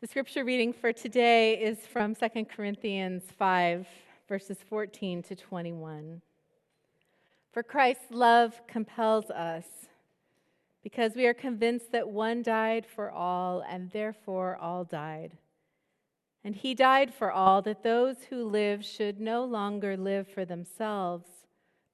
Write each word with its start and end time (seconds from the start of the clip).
The 0.00 0.06
scripture 0.06 0.44
reading 0.44 0.72
for 0.72 0.92
today 0.92 1.54
is 1.60 1.78
from 1.80 2.14
2 2.14 2.44
Corinthians 2.44 3.24
5, 3.36 3.84
verses 4.28 4.58
14 4.68 5.24
to 5.24 5.34
21. 5.34 6.22
For 7.50 7.64
Christ's 7.64 8.12
love 8.12 8.60
compels 8.68 9.28
us, 9.28 9.64
because 10.84 11.16
we 11.16 11.26
are 11.26 11.34
convinced 11.34 11.90
that 11.90 12.08
one 12.08 12.44
died 12.44 12.86
for 12.86 13.10
all, 13.10 13.64
and 13.68 13.90
therefore 13.90 14.56
all 14.58 14.84
died. 14.84 15.36
And 16.44 16.54
he 16.54 16.76
died 16.76 17.12
for 17.12 17.32
all, 17.32 17.60
that 17.62 17.82
those 17.82 18.18
who 18.30 18.44
live 18.44 18.84
should 18.84 19.18
no 19.18 19.44
longer 19.44 19.96
live 19.96 20.28
for 20.28 20.44
themselves, 20.44 21.26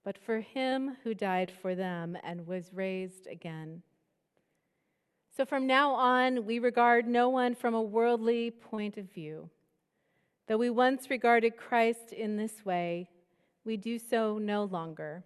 but 0.05 0.18
for 0.18 0.41
him 0.41 0.98
who 1.05 1.14
died 1.14 1.50
for 1.50 1.75
them 1.75 2.18
and 2.23 2.46
was 2.46 2.75
raised 2.75 3.27
again. 3.29 3.82
So 5.36 5.44
from 5.44 5.66
now 5.66 5.94
on, 5.94 6.46
we 6.46 6.60
regard 6.60 7.08
no 7.08 7.28
one 7.28 7.56
from 7.56 7.74
a 7.74 7.82
worldly 7.82 8.52
point 8.52 8.96
of 8.96 9.12
view. 9.12 9.50
Though 10.46 10.58
we 10.58 10.70
once 10.70 11.11
regarded 11.11 11.56
Christ 11.56 12.12
in 12.12 12.36
this 12.36 12.64
way, 12.64 13.08
we 13.64 13.76
do 13.76 13.98
so 13.98 14.39
no 14.39 14.62
longer. 14.62 15.25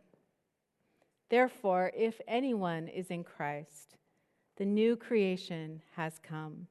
Therefore, 1.28 1.92
if 1.94 2.22
anyone 2.26 2.88
is 2.88 3.08
in 3.08 3.22
Christ, 3.22 3.96
the 4.56 4.64
new 4.64 4.96
creation 4.96 5.82
has 5.94 6.18
come. 6.22 6.68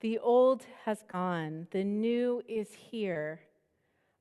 The 0.00 0.18
old 0.18 0.66
has 0.84 1.02
gone, 1.10 1.66
the 1.70 1.82
new 1.82 2.42
is 2.46 2.74
here. 2.74 3.40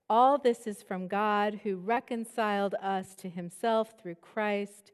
All 0.09 0.37
this 0.37 0.65
is 0.65 0.81
from 0.81 1.09
God 1.09 1.59
who 1.63 1.75
reconciled 1.75 2.75
us 2.81 3.15
to 3.15 3.29
himself 3.29 3.95
through 3.99 4.15
Christ 4.15 4.93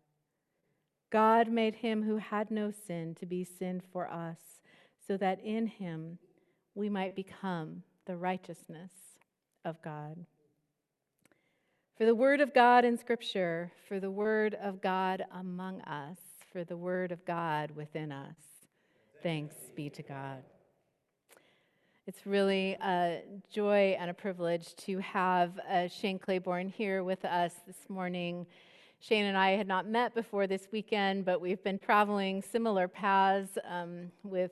God 1.11 1.49
made 1.49 1.75
him 1.75 2.03
who 2.03 2.17
had 2.17 2.49
no 2.49 2.71
sin 2.71 3.15
to 3.15 3.25
be 3.25 3.43
sin 3.43 3.81
for 3.91 4.09
us, 4.09 4.39
so 5.05 5.17
that 5.17 5.43
in 5.43 5.67
him 5.67 6.17
we 6.73 6.89
might 6.89 7.15
become 7.15 7.83
the 8.05 8.15
righteousness 8.15 8.91
of 9.65 9.81
God. 9.81 10.25
For 11.97 12.05
the 12.05 12.15
word 12.15 12.39
of 12.39 12.53
God 12.53 12.85
in 12.85 12.97
Scripture, 12.97 13.71
for 13.87 13.99
the 13.99 14.09
word 14.09 14.55
of 14.55 14.81
God 14.81 15.25
among 15.33 15.81
us, 15.81 16.17
for 16.51 16.63
the 16.63 16.77
word 16.77 17.11
of 17.11 17.23
God 17.25 17.71
within 17.75 18.11
us. 18.11 18.35
Thanks 19.21 19.55
be 19.75 19.89
to 19.91 20.01
God. 20.01 20.41
It's 22.07 22.25
really 22.25 22.73
a 22.81 23.21
joy 23.53 23.95
and 23.99 24.09
a 24.09 24.13
privilege 24.13 24.75
to 24.77 24.97
have 24.99 25.59
uh, 25.69 25.87
Shane 25.87 26.17
Claiborne 26.17 26.69
here 26.69 27.03
with 27.03 27.23
us 27.23 27.53
this 27.67 27.89
morning. 27.89 28.47
Shane 29.03 29.25
and 29.25 29.35
I 29.35 29.51
had 29.51 29.67
not 29.67 29.87
met 29.87 30.13
before 30.13 30.45
this 30.45 30.67
weekend, 30.71 31.25
but 31.25 31.41
we've 31.41 31.63
been 31.63 31.79
traveling 31.79 32.43
similar 32.43 32.87
paths 32.87 33.57
um, 33.67 34.11
with 34.21 34.51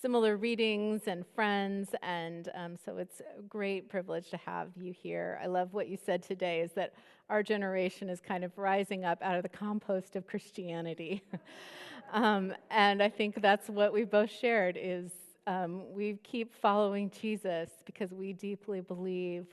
similar 0.00 0.38
readings 0.38 1.02
and 1.08 1.26
friends, 1.34 1.90
and 2.02 2.48
um, 2.54 2.76
so 2.82 2.96
it's 2.96 3.20
a 3.20 3.42
great 3.42 3.90
privilege 3.90 4.30
to 4.30 4.38
have 4.38 4.70
you 4.80 4.94
here. 4.94 5.38
I 5.42 5.46
love 5.46 5.74
what 5.74 5.88
you 5.88 5.98
said 6.02 6.22
today 6.22 6.62
is 6.62 6.72
that 6.72 6.94
our 7.28 7.42
generation 7.42 8.08
is 8.08 8.18
kind 8.18 8.44
of 8.44 8.56
rising 8.56 9.04
up 9.04 9.20
out 9.20 9.36
of 9.36 9.42
the 9.42 9.50
compost 9.50 10.16
of 10.16 10.26
Christianity. 10.26 11.22
um, 12.14 12.54
and 12.70 13.02
I 13.02 13.10
think 13.10 13.42
that's 13.42 13.68
what 13.68 13.92
we 13.92 14.04
both 14.04 14.30
shared 14.30 14.78
is 14.80 15.12
um, 15.46 15.82
we 15.92 16.14
keep 16.22 16.54
following 16.54 17.10
Jesus 17.10 17.68
because 17.84 18.10
we 18.10 18.32
deeply 18.32 18.80
believe 18.80 19.48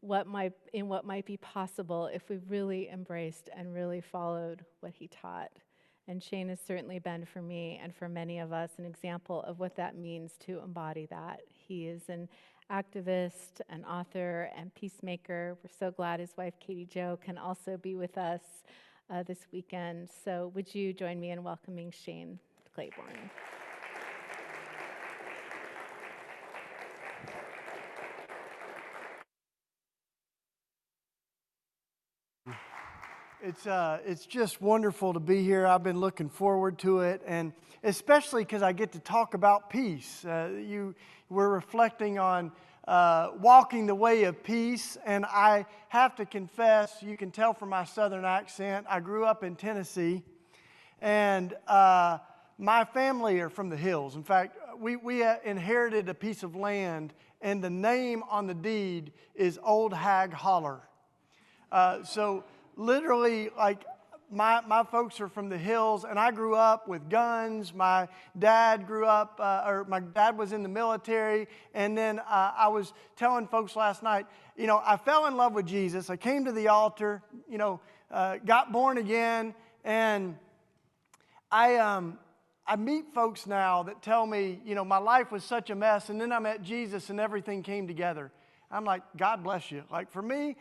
what 0.00 0.26
might, 0.26 0.52
in 0.72 0.88
what 0.88 1.04
might 1.04 1.26
be 1.26 1.36
possible 1.36 2.06
if 2.12 2.28
we 2.28 2.38
really 2.48 2.88
embraced 2.88 3.50
and 3.56 3.74
really 3.74 4.00
followed 4.00 4.64
what 4.80 4.92
he 4.92 5.08
taught. 5.08 5.50
And 6.08 6.22
Shane 6.22 6.48
has 6.48 6.58
certainly 6.60 6.98
been 6.98 7.24
for 7.24 7.40
me 7.42 7.78
and 7.82 7.94
for 7.94 8.08
many 8.08 8.40
of 8.40 8.52
us 8.52 8.70
an 8.78 8.84
example 8.84 9.42
of 9.42 9.60
what 9.60 9.76
that 9.76 9.96
means 9.96 10.32
to 10.40 10.58
embody 10.58 11.06
that. 11.06 11.40
He 11.46 11.86
is 11.86 12.08
an 12.08 12.28
activist, 12.70 13.60
an 13.68 13.84
author, 13.84 14.50
and 14.56 14.74
peacemaker. 14.74 15.56
We're 15.62 15.70
so 15.78 15.90
glad 15.90 16.20
his 16.20 16.36
wife, 16.36 16.54
Katie 16.58 16.86
Joe, 16.86 17.18
can 17.22 17.38
also 17.38 17.76
be 17.76 17.94
with 17.94 18.16
us 18.16 18.40
uh, 19.10 19.22
this 19.24 19.46
weekend. 19.52 20.08
So, 20.24 20.50
would 20.54 20.74
you 20.74 20.92
join 20.92 21.20
me 21.20 21.30
in 21.30 21.42
welcoming 21.42 21.92
Shane 21.92 22.38
Claiborne? 22.74 23.30
It's, 33.42 33.66
uh, 33.66 34.00
it's 34.04 34.26
just 34.26 34.60
wonderful 34.60 35.14
to 35.14 35.20
be 35.20 35.42
here. 35.42 35.66
I've 35.66 35.82
been 35.82 35.98
looking 35.98 36.28
forward 36.28 36.78
to 36.80 37.00
it, 37.00 37.22
and 37.26 37.54
especially 37.82 38.44
because 38.44 38.60
I 38.60 38.72
get 38.72 38.92
to 38.92 38.98
talk 38.98 39.32
about 39.32 39.70
peace. 39.70 40.26
Uh, 40.26 40.50
you 40.62 40.94
were 41.30 41.48
reflecting 41.48 42.18
on 42.18 42.52
uh, 42.86 43.30
walking 43.40 43.86
the 43.86 43.94
way 43.94 44.24
of 44.24 44.42
peace, 44.44 44.98
and 45.06 45.24
I 45.24 45.64
have 45.88 46.16
to 46.16 46.26
confess, 46.26 47.02
you 47.02 47.16
can 47.16 47.30
tell 47.30 47.54
from 47.54 47.70
my 47.70 47.84
southern 47.84 48.26
accent, 48.26 48.84
I 48.90 49.00
grew 49.00 49.24
up 49.24 49.42
in 49.42 49.56
Tennessee, 49.56 50.22
and 51.00 51.54
uh, 51.66 52.18
my 52.58 52.84
family 52.84 53.40
are 53.40 53.48
from 53.48 53.70
the 53.70 53.76
hills. 53.76 54.16
In 54.16 54.22
fact, 54.22 54.58
we, 54.78 54.96
we 54.96 55.22
uh, 55.22 55.36
inherited 55.46 56.10
a 56.10 56.14
piece 56.14 56.42
of 56.42 56.56
land, 56.56 57.14
and 57.40 57.64
the 57.64 57.70
name 57.70 58.22
on 58.28 58.46
the 58.46 58.54
deed 58.54 59.12
is 59.34 59.58
Old 59.62 59.94
Hag 59.94 60.34
Holler. 60.34 60.82
Uh, 61.72 62.02
so, 62.04 62.44
literally, 62.80 63.50
like, 63.56 63.84
my, 64.32 64.60
my 64.66 64.84
folks 64.84 65.20
are 65.20 65.28
from 65.28 65.48
the 65.48 65.58
hills, 65.58 66.04
and 66.04 66.18
I 66.18 66.30
grew 66.30 66.54
up 66.54 66.88
with 66.88 67.10
guns. 67.10 67.74
My 67.74 68.08
dad 68.38 68.86
grew 68.86 69.04
up, 69.04 69.38
uh, 69.42 69.64
or 69.66 69.84
my 69.84 70.00
dad 70.00 70.38
was 70.38 70.52
in 70.52 70.62
the 70.62 70.68
military. 70.68 71.48
And 71.74 71.98
then 71.98 72.20
uh, 72.20 72.52
I 72.56 72.68
was 72.68 72.92
telling 73.16 73.48
folks 73.48 73.74
last 73.76 74.02
night, 74.02 74.26
you 74.56 74.66
know, 74.66 74.80
I 74.84 74.96
fell 74.96 75.26
in 75.26 75.36
love 75.36 75.52
with 75.52 75.66
Jesus. 75.66 76.10
I 76.10 76.16
came 76.16 76.44
to 76.44 76.52
the 76.52 76.68
altar, 76.68 77.22
you 77.48 77.58
know, 77.58 77.80
uh, 78.10 78.36
got 78.38 78.72
born 78.72 78.98
again, 78.98 79.54
and 79.84 80.36
I, 81.50 81.76
um, 81.76 82.18
I 82.66 82.76
meet 82.76 83.12
folks 83.12 83.46
now 83.46 83.82
that 83.84 84.00
tell 84.00 84.26
me, 84.26 84.60
you 84.64 84.74
know, 84.74 84.84
my 84.84 84.98
life 84.98 85.32
was 85.32 85.44
such 85.44 85.70
a 85.70 85.74
mess, 85.74 86.08
and 86.08 86.20
then 86.20 86.32
I 86.32 86.38
met 86.38 86.62
Jesus, 86.62 87.10
and 87.10 87.20
everything 87.20 87.62
came 87.62 87.86
together. 87.86 88.30
I'm 88.70 88.84
like, 88.84 89.02
God 89.16 89.42
bless 89.42 89.72
you. 89.72 89.82
Like, 89.90 90.12
for 90.12 90.22
me, 90.22 90.56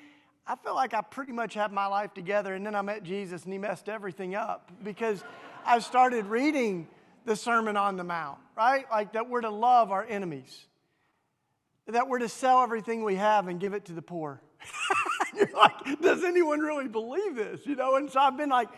I 0.49 0.55
feel 0.55 0.73
like 0.73 0.95
I 0.95 1.01
pretty 1.01 1.31
much 1.31 1.53
had 1.53 1.71
my 1.71 1.85
life 1.85 2.15
together, 2.15 2.55
and 2.55 2.65
then 2.65 2.73
I 2.73 2.81
met 2.81 3.03
Jesus 3.03 3.43
and 3.43 3.53
he 3.53 3.59
messed 3.59 3.87
everything 3.87 4.33
up 4.33 4.71
because 4.83 5.23
I 5.63 5.77
started 5.77 6.25
reading 6.25 6.87
the 7.25 7.35
Sermon 7.35 7.77
on 7.77 7.97
the 7.97 8.03
Mount, 8.03 8.39
right? 8.57 8.83
Like 8.89 9.13
that 9.13 9.29
we're 9.29 9.41
to 9.41 9.51
love 9.51 9.91
our 9.91 10.03
enemies, 10.03 10.65
that 11.85 12.07
we're 12.07 12.17
to 12.17 12.29
sell 12.29 12.63
everything 12.63 13.03
we 13.03 13.13
have 13.13 13.47
and 13.47 13.59
give 13.59 13.75
it 13.75 13.85
to 13.85 13.93
the 13.93 14.01
poor. 14.01 14.41
You're 15.35 15.51
like, 15.55 16.01
does 16.01 16.23
anyone 16.23 16.61
really 16.61 16.87
believe 16.87 17.35
this? 17.35 17.67
You 17.67 17.75
know, 17.75 17.97
and 17.97 18.09
so 18.09 18.19
I've 18.19 18.35
been 18.35 18.49
like, 18.49 18.69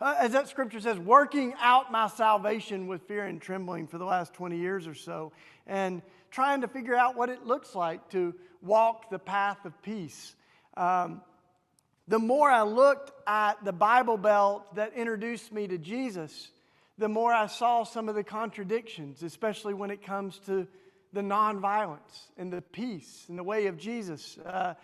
uh, 0.00 0.14
as 0.18 0.32
that 0.32 0.48
scripture 0.48 0.80
says, 0.80 0.98
working 0.98 1.52
out 1.60 1.92
my 1.92 2.08
salvation 2.08 2.86
with 2.86 3.02
fear 3.02 3.26
and 3.26 3.38
trembling 3.38 3.86
for 3.86 3.98
the 3.98 4.06
last 4.06 4.32
20 4.32 4.56
years 4.56 4.86
or 4.86 4.94
so, 4.94 5.32
and 5.66 6.00
trying 6.30 6.62
to 6.62 6.68
figure 6.68 6.96
out 6.96 7.16
what 7.16 7.28
it 7.28 7.44
looks 7.44 7.74
like 7.74 8.08
to 8.12 8.34
walk 8.62 9.10
the 9.10 9.18
path 9.18 9.66
of 9.66 9.82
peace 9.82 10.34
um, 10.78 11.22
the 12.06 12.18
more 12.18 12.48
I 12.48 12.62
looked 12.62 13.10
at 13.26 13.64
the 13.64 13.72
Bible 13.72 14.16
Belt 14.16 14.76
that 14.76 14.94
introduced 14.94 15.52
me 15.52 15.66
to 15.66 15.76
Jesus, 15.76 16.50
the 16.96 17.08
more 17.08 17.32
I 17.32 17.48
saw 17.48 17.82
some 17.82 18.08
of 18.08 18.14
the 18.14 18.24
contradictions, 18.24 19.22
especially 19.22 19.74
when 19.74 19.90
it 19.90 20.02
comes 20.02 20.38
to 20.46 20.66
the 21.12 21.20
nonviolence 21.20 22.28
and 22.36 22.52
the 22.52 22.62
peace 22.62 23.24
and 23.28 23.36
the 23.38 23.42
way 23.42 23.66
of 23.66 23.76
Jesus. 23.76 24.38
Uh, 24.38 24.74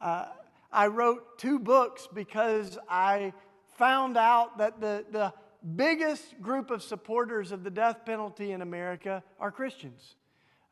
uh, 0.00 0.26
I 0.70 0.88
wrote 0.88 1.38
two 1.38 1.58
books 1.58 2.06
because 2.12 2.78
I 2.88 3.32
found 3.76 4.18
out 4.18 4.58
that 4.58 4.80
the, 4.80 5.04
the 5.10 5.32
biggest 5.76 6.40
group 6.42 6.70
of 6.70 6.82
supporters 6.82 7.52
of 7.52 7.64
the 7.64 7.70
death 7.70 8.04
penalty 8.04 8.52
in 8.52 8.60
America 8.60 9.22
are 9.40 9.50
Christians. 9.50 10.14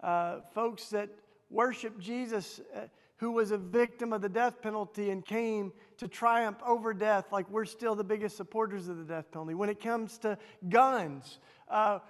Uh, 0.02 0.40
folks 0.54 0.90
that 0.90 1.08
worship 1.50 1.98
Jesus 1.98 2.60
uh, 2.74 2.80
who 3.18 3.32
was 3.32 3.50
a 3.50 3.58
victim 3.58 4.12
of 4.12 4.20
the 4.20 4.28
death 4.28 4.60
penalty 4.60 5.10
and 5.10 5.24
came 5.24 5.72
to 5.98 6.06
triumph 6.06 6.58
over 6.64 6.92
death, 6.92 7.26
like 7.32 7.48
we're 7.50 7.64
still 7.64 7.94
the 7.94 8.04
biggest 8.04 8.36
supporters 8.36 8.88
of 8.88 8.98
the 8.98 9.04
death 9.04 9.30
penalty. 9.30 9.54
When 9.54 9.70
it 9.70 9.80
comes 9.80 10.18
to 10.18 10.36
guns, 10.68 11.38
uh, 11.68 12.00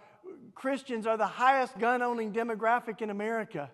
Christians 0.54 1.06
are 1.06 1.16
the 1.16 1.26
highest 1.26 1.78
gun 1.78 2.02
owning 2.02 2.32
demographic 2.32 3.02
in 3.02 3.10
America. 3.10 3.70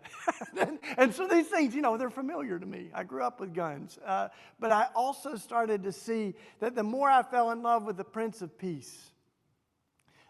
and, 0.99 1.15
so 1.15 1.27
these 1.27 1.47
things, 1.47 1.75
you 1.75 1.81
know, 1.81 1.97
they're 1.97 2.11
familiar 2.11 2.59
to 2.59 2.67
me. 2.67 2.91
I 2.93 3.05
grew 3.05 3.23
up 3.23 3.41
with 3.41 3.55
guns. 3.55 3.99
Uh, 4.05 4.29
but 4.59 4.73
I 4.73 4.89
also 4.95 5.37
started 5.37 5.85
to 5.85 5.93
see 5.93 6.35
that 6.61 6.75
the 6.75 6.83
more 6.83 7.09
I 7.09 7.23
fell 7.23 7.51
in 7.53 7.63
love 7.63 7.85
with 7.85 7.97
the 7.97 8.05
Prince 8.05 8.43
of 8.43 8.59
Peace, 8.59 9.11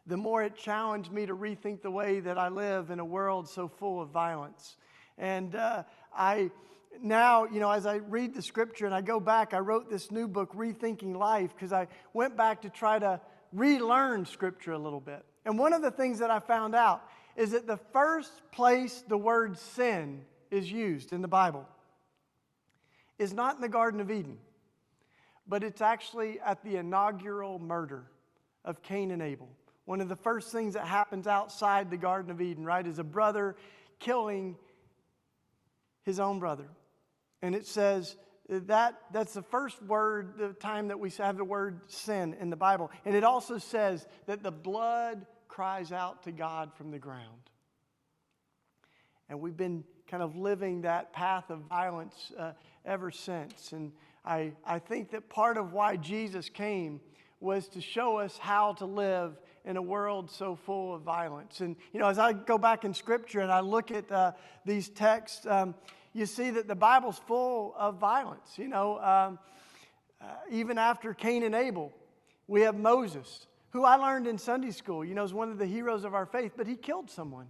the 0.06 0.16
more 0.16 0.43
it 0.43 0.56
challenged 0.56 1.10
me 1.10 1.26
to 1.26 1.34
rethink 1.34 1.82
the 1.82 1.90
way 1.90 2.20
that 2.20 2.38
I 2.38 2.49
live 2.49 2.90
in 2.90 3.00
a 3.00 3.04
world 3.04 3.49
so 3.49 3.66
full 3.66 4.00
of 4.00 4.10
violence. 4.10 4.76
And 5.16 5.54
uh, 5.54 5.84
I 6.14 6.50
now, 7.00 7.44
you 7.44 7.60
know, 7.60 7.70
as 7.70 7.86
I 7.86 7.96
read 7.96 8.34
the 8.34 8.42
scripture 8.42 8.86
and 8.86 8.94
I 8.94 9.00
go 9.00 9.20
back, 9.20 9.54
I 9.54 9.58
wrote 9.58 9.90
this 9.90 10.10
new 10.10 10.28
book, 10.28 10.54
Rethinking 10.54 11.16
Life, 11.16 11.54
because 11.54 11.72
I 11.72 11.88
went 12.12 12.36
back 12.36 12.62
to 12.62 12.70
try 12.70 12.98
to 12.98 13.20
relearn 13.52 14.26
scripture 14.26 14.72
a 14.72 14.78
little 14.78 15.00
bit. 15.00 15.24
And 15.44 15.58
one 15.58 15.72
of 15.72 15.82
the 15.82 15.90
things 15.90 16.20
that 16.20 16.30
I 16.30 16.38
found 16.38 16.74
out 16.74 17.02
is 17.36 17.52
that 17.52 17.66
the 17.66 17.78
first 17.92 18.32
place 18.52 19.02
the 19.08 19.16
word 19.16 19.58
sin 19.58 20.24
is 20.50 20.70
used 20.70 21.12
in 21.12 21.22
the 21.22 21.28
Bible 21.28 21.66
is 23.18 23.32
not 23.32 23.56
in 23.56 23.60
the 23.60 23.68
Garden 23.68 24.00
of 24.00 24.10
Eden, 24.10 24.38
but 25.46 25.62
it's 25.62 25.80
actually 25.80 26.40
at 26.40 26.62
the 26.64 26.76
inaugural 26.76 27.58
murder 27.58 28.04
of 28.64 28.82
Cain 28.82 29.10
and 29.10 29.22
Abel. 29.22 29.48
One 29.84 30.00
of 30.00 30.08
the 30.08 30.16
first 30.16 30.52
things 30.52 30.74
that 30.74 30.86
happens 30.86 31.26
outside 31.26 31.90
the 31.90 31.96
Garden 31.96 32.30
of 32.30 32.40
Eden, 32.40 32.64
right, 32.64 32.86
is 32.86 32.98
a 32.98 33.04
brother 33.04 33.56
killing 33.98 34.56
his 36.04 36.20
own 36.20 36.38
brother. 36.38 36.68
And 37.42 37.54
it 37.54 37.66
says 37.66 38.16
that 38.48 38.94
that's 39.12 39.34
the 39.34 39.42
first 39.42 39.82
word, 39.82 40.34
the 40.38 40.52
time 40.54 40.88
that 40.88 40.98
we 40.98 41.10
have 41.10 41.36
the 41.36 41.44
word 41.44 41.80
sin 41.88 42.36
in 42.40 42.50
the 42.50 42.56
Bible. 42.56 42.90
And 43.04 43.14
it 43.14 43.24
also 43.24 43.58
says 43.58 44.06
that 44.26 44.42
the 44.42 44.52
blood 44.52 45.26
cries 45.48 45.92
out 45.92 46.22
to 46.22 46.32
God 46.32 46.72
from 46.74 46.90
the 46.90 46.98
ground. 46.98 47.50
And 49.28 49.40
we've 49.40 49.56
been 49.56 49.84
kind 50.08 50.22
of 50.22 50.36
living 50.36 50.82
that 50.82 51.12
path 51.12 51.50
of 51.50 51.60
violence 51.60 52.32
uh, 52.38 52.52
ever 52.84 53.10
since. 53.10 53.72
And 53.72 53.92
I, 54.24 54.52
I 54.64 54.78
think 54.78 55.10
that 55.10 55.28
part 55.28 55.56
of 55.56 55.72
why 55.72 55.96
Jesus 55.96 56.48
came 56.48 57.00
was 57.40 57.66
to 57.68 57.80
show 57.80 58.18
us 58.18 58.38
how 58.38 58.74
to 58.74 58.84
live 58.84 59.36
in 59.64 59.76
a 59.76 59.82
world 59.82 60.30
so 60.30 60.54
full 60.54 60.94
of 60.94 61.02
violence. 61.02 61.60
And, 61.60 61.76
you 61.92 62.00
know, 62.00 62.08
as 62.08 62.18
I 62.18 62.32
go 62.32 62.58
back 62.58 62.84
in 62.84 62.94
Scripture 62.94 63.40
and 63.40 63.50
I 63.50 63.60
look 63.60 63.90
at 63.90 64.10
uh, 64.12 64.32
these 64.64 64.88
texts, 64.88 65.46
um, 65.46 65.74
you 66.12 66.26
see 66.26 66.50
that 66.50 66.69
the 66.69 66.75
Bible's 66.75 67.19
full 67.26 67.75
of 67.76 67.97
violence. 67.97 68.59
You 68.59 68.69
know, 68.69 68.99
um, 68.99 69.38
uh, 70.20 70.26
even 70.50 70.79
after 70.79 71.14
Cain 71.14 71.43
and 71.43 71.55
Abel, 71.55 71.93
we 72.47 72.62
have 72.62 72.76
Moses, 72.76 73.47
who 73.70 73.85
I 73.85 73.97
learned 73.97 74.26
in 74.26 74.38
Sunday 74.38 74.70
school, 74.70 75.05
you 75.05 75.14
know, 75.14 75.25
is 75.25 75.32
one 75.32 75.50
of 75.50 75.59
the 75.59 75.67
heroes 75.67 76.05
of 76.05 76.14
our 76.14 76.26
faith, 76.26 76.53
but 76.56 76.67
he 76.67 76.76
killed 76.76 77.11
someone. 77.11 77.47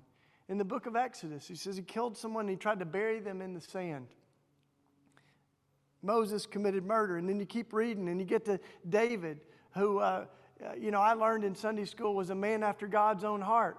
In 0.49 0.59
the 0.59 0.65
book 0.65 0.87
of 0.87 0.97
Exodus, 0.97 1.47
he 1.49 1.55
says 1.55 1.77
he 1.77 1.83
killed 1.83 2.17
someone 2.17 2.43
and 2.43 2.51
he 2.51 2.57
tried 2.57 2.81
to 2.81 2.85
bury 2.85 3.21
them 3.21 3.41
in 3.41 3.55
the 3.55 3.61
sand. 3.61 4.07
Moses 6.03 6.47
committed 6.47 6.85
murder. 6.85 7.17
And 7.17 7.29
then 7.29 7.39
you 7.39 7.47
keep 7.47 7.73
reading 7.73 8.09
and 8.09 8.21
you 8.21 8.27
get 8.27 8.45
to 8.47 8.61
David, 8.89 9.41
who, 9.75 9.99
uh, 9.99 10.27
uh 10.65 10.75
you 10.79 10.91
know, 10.91 11.01
I 11.01 11.15
learned 11.15 11.45
in 11.45 11.55
Sunday 11.55 11.85
school 11.85 12.15
was 12.15 12.31
a 12.31 12.35
man 12.35 12.63
after 12.63 12.87
God's 12.87 13.25
own 13.25 13.41
heart 13.41 13.79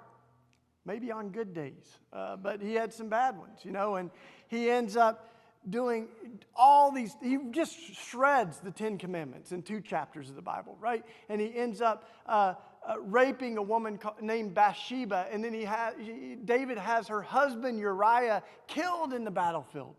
maybe 0.85 1.11
on 1.11 1.29
good 1.29 1.53
days, 1.53 1.97
uh, 2.11 2.35
but 2.35 2.61
he 2.61 2.73
had 2.73 2.93
some 2.93 3.07
bad 3.07 3.37
ones, 3.37 3.59
you 3.63 3.71
know, 3.71 3.95
and 3.95 4.11
he 4.53 4.69
ends 4.69 4.95
up 4.95 5.29
doing 5.69 6.07
all 6.55 6.91
these, 6.91 7.15
he 7.21 7.37
just 7.51 7.77
shreds 7.95 8.59
the 8.59 8.71
Ten 8.71 8.97
Commandments 8.97 9.51
in 9.51 9.61
two 9.61 9.81
chapters 9.81 10.29
of 10.29 10.35
the 10.35 10.41
Bible, 10.41 10.77
right? 10.79 11.05
And 11.29 11.39
he 11.39 11.55
ends 11.55 11.81
up 11.81 12.09
uh, 12.25 12.55
uh, 12.85 12.95
raping 12.99 13.57
a 13.57 13.61
woman 13.61 13.99
named 14.21 14.53
Bathsheba, 14.53 15.27
and 15.31 15.43
then 15.43 15.53
he 15.53 15.63
has, 15.63 15.95
David 16.43 16.77
has 16.77 17.07
her 17.07 17.21
husband 17.21 17.79
Uriah 17.79 18.43
killed 18.67 19.13
in 19.13 19.23
the 19.23 19.31
battlefield. 19.31 19.95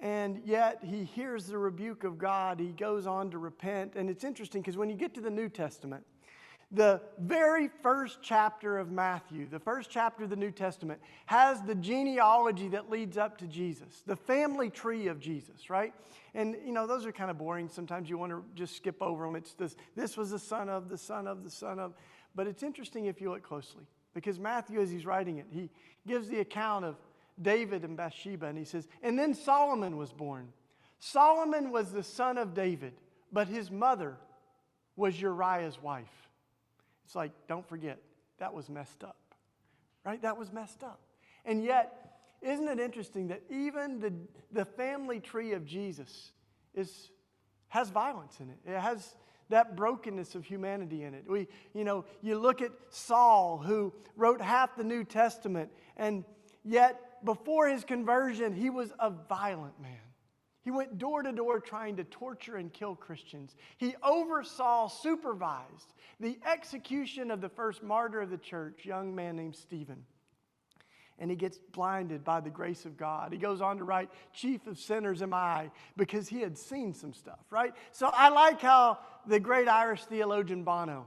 And 0.00 0.42
yet 0.44 0.78
he 0.82 1.02
hears 1.02 1.46
the 1.46 1.58
rebuke 1.58 2.04
of 2.04 2.18
God. 2.18 2.60
He 2.60 2.68
goes 2.68 3.06
on 3.06 3.30
to 3.32 3.38
repent. 3.38 3.94
And 3.96 4.08
it's 4.08 4.22
interesting 4.22 4.62
because 4.62 4.76
when 4.76 4.88
you 4.88 4.94
get 4.94 5.12
to 5.14 5.20
the 5.20 5.30
New 5.30 5.48
Testament, 5.48 6.04
the 6.70 7.00
very 7.18 7.68
first 7.82 8.18
chapter 8.20 8.76
of 8.76 8.90
Matthew, 8.90 9.48
the 9.48 9.58
first 9.58 9.88
chapter 9.88 10.24
of 10.24 10.30
the 10.30 10.36
New 10.36 10.50
Testament, 10.50 11.00
has 11.24 11.62
the 11.62 11.74
genealogy 11.74 12.68
that 12.68 12.90
leads 12.90 13.16
up 13.16 13.38
to 13.38 13.46
Jesus, 13.46 14.02
the 14.06 14.16
family 14.16 14.68
tree 14.68 15.06
of 15.06 15.18
Jesus, 15.18 15.70
right? 15.70 15.94
And, 16.34 16.56
you 16.66 16.72
know, 16.72 16.86
those 16.86 17.06
are 17.06 17.12
kind 17.12 17.30
of 17.30 17.38
boring. 17.38 17.70
Sometimes 17.70 18.10
you 18.10 18.18
want 18.18 18.32
to 18.32 18.44
just 18.54 18.76
skip 18.76 19.00
over 19.02 19.24
them. 19.24 19.34
It's 19.34 19.54
this, 19.54 19.76
this 19.96 20.16
was 20.16 20.30
the 20.30 20.38
son 20.38 20.68
of, 20.68 20.90
the 20.90 20.98
son 20.98 21.26
of, 21.26 21.42
the 21.42 21.50
son 21.50 21.78
of. 21.78 21.94
But 22.34 22.46
it's 22.46 22.62
interesting 22.62 23.06
if 23.06 23.20
you 23.20 23.30
look 23.30 23.42
closely, 23.42 23.86
because 24.12 24.38
Matthew, 24.38 24.80
as 24.80 24.90
he's 24.90 25.06
writing 25.06 25.38
it, 25.38 25.46
he 25.50 25.70
gives 26.06 26.28
the 26.28 26.40
account 26.40 26.84
of 26.84 26.96
David 27.40 27.82
and 27.82 27.96
Bathsheba, 27.96 28.46
and 28.46 28.58
he 28.58 28.64
says, 28.64 28.88
and 29.02 29.18
then 29.18 29.32
Solomon 29.32 29.96
was 29.96 30.12
born. 30.12 30.48
Solomon 30.98 31.70
was 31.70 31.92
the 31.92 32.02
son 32.02 32.36
of 32.36 32.52
David, 32.52 32.92
but 33.32 33.48
his 33.48 33.70
mother 33.70 34.16
was 34.96 35.18
Uriah's 35.18 35.80
wife. 35.80 36.27
It's 37.08 37.14
like, 37.14 37.32
don't 37.48 37.66
forget, 37.66 37.98
that 38.38 38.52
was 38.52 38.68
messed 38.68 39.02
up, 39.02 39.16
right? 40.04 40.20
That 40.20 40.36
was 40.36 40.52
messed 40.52 40.84
up. 40.84 41.00
And 41.46 41.64
yet, 41.64 42.18
isn't 42.42 42.68
it 42.68 42.78
interesting 42.78 43.28
that 43.28 43.40
even 43.48 43.98
the, 43.98 44.12
the 44.52 44.66
family 44.66 45.18
tree 45.18 45.54
of 45.54 45.64
Jesus 45.64 46.32
is, 46.74 47.08
has 47.68 47.88
violence 47.88 48.40
in 48.40 48.50
it? 48.50 48.58
It 48.66 48.78
has 48.78 49.14
that 49.48 49.74
brokenness 49.74 50.34
of 50.34 50.44
humanity 50.44 51.04
in 51.04 51.14
it. 51.14 51.24
We, 51.26 51.48
you 51.72 51.82
know, 51.82 52.04
you 52.20 52.38
look 52.38 52.60
at 52.60 52.72
Saul, 52.90 53.56
who 53.56 53.94
wrote 54.14 54.42
half 54.42 54.76
the 54.76 54.84
New 54.84 55.02
Testament, 55.02 55.70
and 55.96 56.26
yet 56.62 57.24
before 57.24 57.68
his 57.68 57.84
conversion, 57.84 58.52
he 58.52 58.68
was 58.68 58.92
a 58.98 59.08
violent 59.08 59.80
man. 59.80 59.96
He 60.68 60.70
went 60.70 60.98
door 60.98 61.22
to 61.22 61.32
door 61.32 61.60
trying 61.60 61.96
to 61.96 62.04
torture 62.04 62.56
and 62.56 62.70
kill 62.70 62.94
Christians. 62.94 63.56
He 63.78 63.94
oversaw, 64.02 64.88
supervised 64.88 65.94
the 66.20 66.38
execution 66.44 67.30
of 67.30 67.40
the 67.40 67.48
first 67.48 67.82
martyr 67.82 68.20
of 68.20 68.28
the 68.28 68.36
church, 68.36 68.84
young 68.84 69.14
man 69.14 69.36
named 69.36 69.56
Stephen. 69.56 70.04
And 71.18 71.30
he 71.30 71.38
gets 71.38 71.56
blinded 71.72 72.22
by 72.22 72.40
the 72.42 72.50
grace 72.50 72.84
of 72.84 72.98
God. 72.98 73.32
He 73.32 73.38
goes 73.38 73.62
on 73.62 73.78
to 73.78 73.84
write, 73.84 74.10
Chief 74.34 74.66
of 74.66 74.78
sinners 74.78 75.22
am 75.22 75.32
I, 75.32 75.70
because 75.96 76.28
he 76.28 76.42
had 76.42 76.58
seen 76.58 76.92
some 76.92 77.14
stuff, 77.14 77.40
right? 77.48 77.72
So 77.92 78.10
I 78.12 78.28
like 78.28 78.60
how 78.60 78.98
the 79.26 79.40
great 79.40 79.68
Irish 79.68 80.04
theologian 80.04 80.64
Bono, 80.64 81.06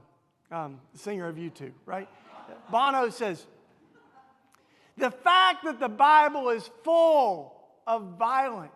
um, 0.50 0.80
singer 0.94 1.28
of 1.28 1.36
U2, 1.36 1.70
right? 1.86 2.08
Bono 2.68 3.10
says, 3.10 3.46
The 4.98 5.12
fact 5.12 5.62
that 5.66 5.78
the 5.78 5.88
Bible 5.88 6.48
is 6.48 6.68
full 6.82 7.62
of 7.86 8.18
violent, 8.18 8.72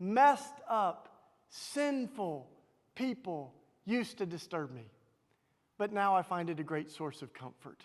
messed 0.00 0.54
up, 0.68 1.08
sinful 1.50 2.48
people 2.94 3.54
used 3.84 4.18
to 4.18 4.26
disturb 4.26 4.72
me. 4.72 4.90
But 5.78 5.92
now 5.92 6.14
I 6.14 6.22
find 6.22 6.50
it 6.50 6.58
a 6.58 6.64
great 6.64 6.90
source 6.90 7.22
of 7.22 7.32
comfort. 7.32 7.82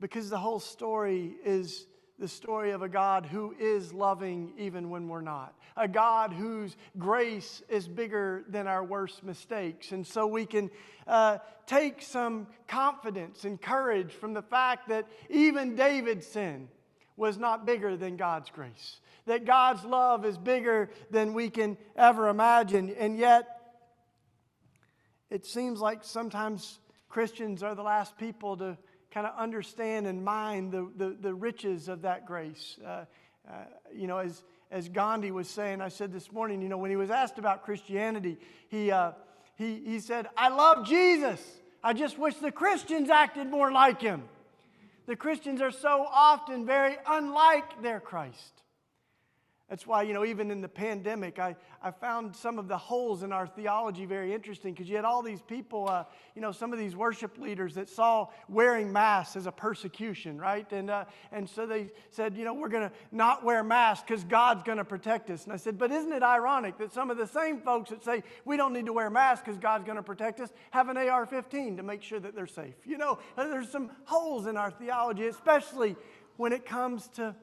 Because 0.00 0.30
the 0.30 0.38
whole 0.38 0.60
story 0.60 1.34
is 1.44 1.86
the 2.18 2.28
story 2.28 2.72
of 2.72 2.82
a 2.82 2.88
God 2.88 3.26
who 3.26 3.54
is 3.58 3.92
loving 3.92 4.52
even 4.58 4.90
when 4.90 5.08
we're 5.08 5.20
not, 5.20 5.54
a 5.76 5.86
God 5.86 6.32
whose 6.32 6.76
grace 6.98 7.62
is 7.68 7.86
bigger 7.86 8.44
than 8.48 8.66
our 8.66 8.82
worst 8.82 9.22
mistakes. 9.22 9.92
And 9.92 10.04
so 10.04 10.26
we 10.26 10.44
can 10.44 10.70
uh, 11.06 11.38
take 11.66 12.02
some 12.02 12.48
confidence 12.66 13.44
and 13.44 13.60
courage 13.60 14.12
from 14.12 14.34
the 14.34 14.42
fact 14.42 14.88
that 14.88 15.06
even 15.30 15.76
David's 15.76 16.26
sin 16.26 16.68
was 17.18 17.36
not 17.36 17.66
bigger 17.66 17.96
than 17.96 18.16
God's 18.16 18.48
grace 18.48 19.00
that 19.28 19.44
God's 19.44 19.84
love 19.84 20.24
is 20.24 20.36
bigger 20.36 20.90
than 21.10 21.32
we 21.32 21.48
can 21.48 21.76
ever 21.96 22.28
imagine. 22.28 22.94
And 22.98 23.16
yet, 23.16 23.46
it 25.30 25.46
seems 25.46 25.80
like 25.80 26.02
sometimes 26.02 26.80
Christians 27.08 27.62
are 27.62 27.74
the 27.74 27.82
last 27.82 28.18
people 28.18 28.56
to 28.56 28.76
kind 29.10 29.26
of 29.26 29.38
understand 29.38 30.06
and 30.06 30.24
mind 30.24 30.72
the, 30.72 30.90
the, 30.96 31.16
the 31.20 31.32
riches 31.32 31.88
of 31.88 32.02
that 32.02 32.26
grace. 32.26 32.78
Uh, 32.84 33.04
uh, 33.48 33.52
you 33.94 34.06
know, 34.06 34.18
as, 34.18 34.42
as 34.70 34.88
Gandhi 34.88 35.30
was 35.30 35.48
saying, 35.48 35.80
I 35.80 35.88
said 35.88 36.12
this 36.12 36.32
morning, 36.32 36.60
you 36.60 36.68
know, 36.68 36.76
when 36.76 36.90
he 36.90 36.96
was 36.96 37.10
asked 37.10 37.38
about 37.38 37.64
Christianity, 37.64 38.38
he, 38.68 38.90
uh, 38.90 39.12
he, 39.56 39.80
he 39.84 40.00
said, 40.00 40.26
I 40.36 40.48
love 40.48 40.86
Jesus. 40.86 41.40
I 41.82 41.92
just 41.92 42.18
wish 42.18 42.34
the 42.36 42.52
Christians 42.52 43.08
acted 43.08 43.48
more 43.48 43.70
like 43.70 44.00
him. 44.00 44.24
The 45.08 45.16
Christians 45.16 45.62
are 45.62 45.70
so 45.70 46.06
often 46.12 46.66
very 46.66 46.94
unlike 47.06 47.80
their 47.80 47.98
Christ. 47.98 48.62
That's 49.68 49.86
why, 49.86 50.02
you 50.02 50.14
know, 50.14 50.24
even 50.24 50.50
in 50.50 50.62
the 50.62 50.68
pandemic, 50.68 51.38
I, 51.38 51.54
I 51.82 51.90
found 51.90 52.34
some 52.34 52.58
of 52.58 52.68
the 52.68 52.78
holes 52.78 53.22
in 53.22 53.32
our 53.32 53.46
theology 53.46 54.06
very 54.06 54.32
interesting 54.32 54.72
because 54.72 54.88
you 54.88 54.96
had 54.96 55.04
all 55.04 55.20
these 55.20 55.42
people, 55.42 55.86
uh, 55.90 56.04
you 56.34 56.40
know, 56.40 56.52
some 56.52 56.72
of 56.72 56.78
these 56.78 56.96
worship 56.96 57.36
leaders 57.36 57.74
that 57.74 57.90
saw 57.90 58.28
wearing 58.48 58.90
masks 58.90 59.36
as 59.36 59.46
a 59.46 59.52
persecution, 59.52 60.38
right? 60.40 60.72
And, 60.72 60.88
uh, 60.88 61.04
and 61.32 61.46
so 61.46 61.66
they 61.66 61.90
said, 62.08 62.34
you 62.34 62.46
know, 62.46 62.54
we're 62.54 62.70
going 62.70 62.88
to 62.88 62.94
not 63.12 63.44
wear 63.44 63.62
masks 63.62 64.06
because 64.08 64.24
God's 64.24 64.62
going 64.62 64.78
to 64.78 64.86
protect 64.86 65.28
us. 65.28 65.44
And 65.44 65.52
I 65.52 65.56
said, 65.56 65.76
but 65.76 65.90
isn't 65.90 66.12
it 66.12 66.22
ironic 66.22 66.78
that 66.78 66.94
some 66.94 67.10
of 67.10 67.18
the 67.18 67.26
same 67.26 67.60
folks 67.60 67.90
that 67.90 68.02
say 68.02 68.22
we 68.46 68.56
don't 68.56 68.72
need 68.72 68.86
to 68.86 68.94
wear 68.94 69.10
masks 69.10 69.44
because 69.44 69.58
God's 69.58 69.84
going 69.84 69.96
to 69.96 70.02
protect 70.02 70.40
us 70.40 70.50
have 70.70 70.88
an 70.88 70.96
AR 70.96 71.26
15 71.26 71.76
to 71.76 71.82
make 71.82 72.02
sure 72.02 72.18
that 72.20 72.34
they're 72.34 72.46
safe? 72.46 72.74
You 72.86 72.96
know, 72.96 73.18
there's 73.36 73.70
some 73.70 73.90
holes 74.04 74.46
in 74.46 74.56
our 74.56 74.70
theology, 74.70 75.26
especially 75.26 75.94
when 76.38 76.54
it 76.54 76.64
comes 76.64 77.08
to 77.08 77.36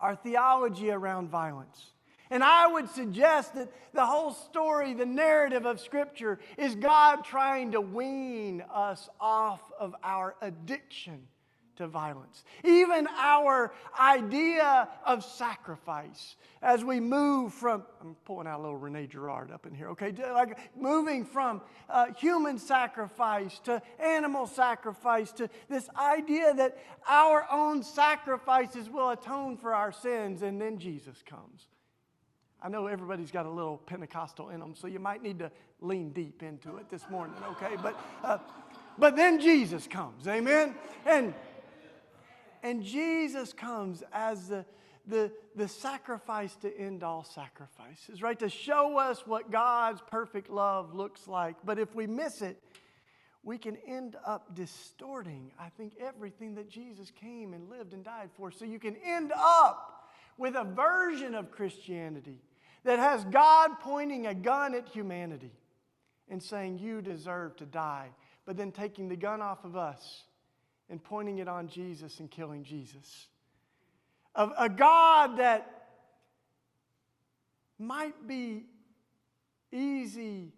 our 0.00 0.16
theology 0.16 0.90
around 0.90 1.30
violence. 1.30 1.92
And 2.30 2.44
I 2.44 2.66
would 2.66 2.90
suggest 2.90 3.54
that 3.54 3.72
the 3.94 4.04
whole 4.04 4.32
story, 4.32 4.92
the 4.92 5.06
narrative 5.06 5.64
of 5.64 5.80
Scripture, 5.80 6.38
is 6.58 6.74
God 6.74 7.24
trying 7.24 7.72
to 7.72 7.80
wean 7.80 8.62
us 8.72 9.08
off 9.18 9.62
of 9.78 9.94
our 10.02 10.36
addiction 10.42 11.26
to 11.78 11.88
violence. 11.88 12.44
Even 12.64 13.08
our 13.16 13.72
idea 13.98 14.88
of 15.04 15.24
sacrifice 15.24 16.36
as 16.60 16.84
we 16.84 17.00
move 17.00 17.54
from, 17.54 17.84
I'm 18.00 18.16
pulling 18.24 18.46
out 18.46 18.58
a 18.58 18.62
little 18.62 18.76
Rene 18.76 19.06
Girard 19.06 19.50
up 19.50 19.64
in 19.66 19.74
here, 19.74 19.88
okay? 19.90 20.12
Like 20.32 20.58
moving 20.76 21.24
from 21.24 21.62
uh, 21.88 22.12
human 22.16 22.58
sacrifice 22.58 23.58
to 23.60 23.80
animal 23.98 24.46
sacrifice 24.46 25.32
to 25.32 25.48
this 25.68 25.88
idea 25.96 26.52
that 26.54 26.78
our 27.08 27.46
own 27.50 27.82
sacrifices 27.82 28.90
will 28.90 29.10
atone 29.10 29.56
for 29.56 29.74
our 29.74 29.92
sins, 29.92 30.42
and 30.42 30.60
then 30.60 30.78
Jesus 30.78 31.22
comes. 31.24 31.68
I 32.60 32.68
know 32.68 32.88
everybody's 32.88 33.30
got 33.30 33.46
a 33.46 33.50
little 33.50 33.78
Pentecostal 33.78 34.50
in 34.50 34.58
them, 34.58 34.74
so 34.74 34.88
you 34.88 34.98
might 34.98 35.22
need 35.22 35.38
to 35.38 35.52
lean 35.80 36.10
deep 36.10 36.42
into 36.42 36.76
it 36.78 36.90
this 36.90 37.08
morning, 37.08 37.36
okay? 37.52 37.76
But, 37.80 37.96
uh, 38.24 38.38
but 38.98 39.14
then 39.14 39.40
Jesus 39.40 39.86
comes, 39.86 40.26
amen? 40.26 40.74
And 41.06 41.34
and 42.62 42.82
Jesus 42.82 43.52
comes 43.52 44.02
as 44.12 44.48
the, 44.48 44.64
the, 45.06 45.32
the 45.56 45.68
sacrifice 45.68 46.54
to 46.56 46.76
end 46.78 47.02
all 47.02 47.24
sacrifices, 47.24 48.22
right? 48.22 48.38
To 48.38 48.48
show 48.48 48.98
us 48.98 49.26
what 49.26 49.50
God's 49.50 50.00
perfect 50.10 50.50
love 50.50 50.94
looks 50.94 51.26
like. 51.26 51.56
But 51.64 51.78
if 51.78 51.94
we 51.94 52.06
miss 52.06 52.42
it, 52.42 52.62
we 53.42 53.56
can 53.56 53.76
end 53.86 54.16
up 54.26 54.54
distorting, 54.54 55.52
I 55.58 55.70
think, 55.70 55.94
everything 56.00 56.54
that 56.56 56.68
Jesus 56.68 57.10
came 57.10 57.54
and 57.54 57.70
lived 57.70 57.94
and 57.94 58.04
died 58.04 58.30
for. 58.36 58.50
So 58.50 58.64
you 58.64 58.78
can 58.78 58.96
end 59.04 59.32
up 59.34 60.10
with 60.36 60.54
a 60.54 60.64
version 60.64 61.34
of 61.34 61.50
Christianity 61.50 62.42
that 62.84 62.98
has 62.98 63.24
God 63.24 63.80
pointing 63.80 64.26
a 64.26 64.34
gun 64.34 64.74
at 64.74 64.88
humanity 64.88 65.52
and 66.28 66.42
saying, 66.42 66.78
You 66.78 67.00
deserve 67.00 67.56
to 67.56 67.66
die, 67.66 68.10
but 68.44 68.56
then 68.56 68.72
taking 68.72 69.08
the 69.08 69.16
gun 69.16 69.40
off 69.40 69.64
of 69.64 69.76
us 69.76 70.24
and 70.90 71.02
pointing 71.02 71.38
it 71.38 71.48
on 71.48 71.68
Jesus 71.68 72.20
and 72.20 72.30
killing 72.30 72.64
Jesus. 72.64 73.28
Of 74.34 74.52
a 74.58 74.68
God 74.68 75.38
that 75.38 75.88
might 77.78 78.26
be 78.26 78.66
easy 79.72 80.52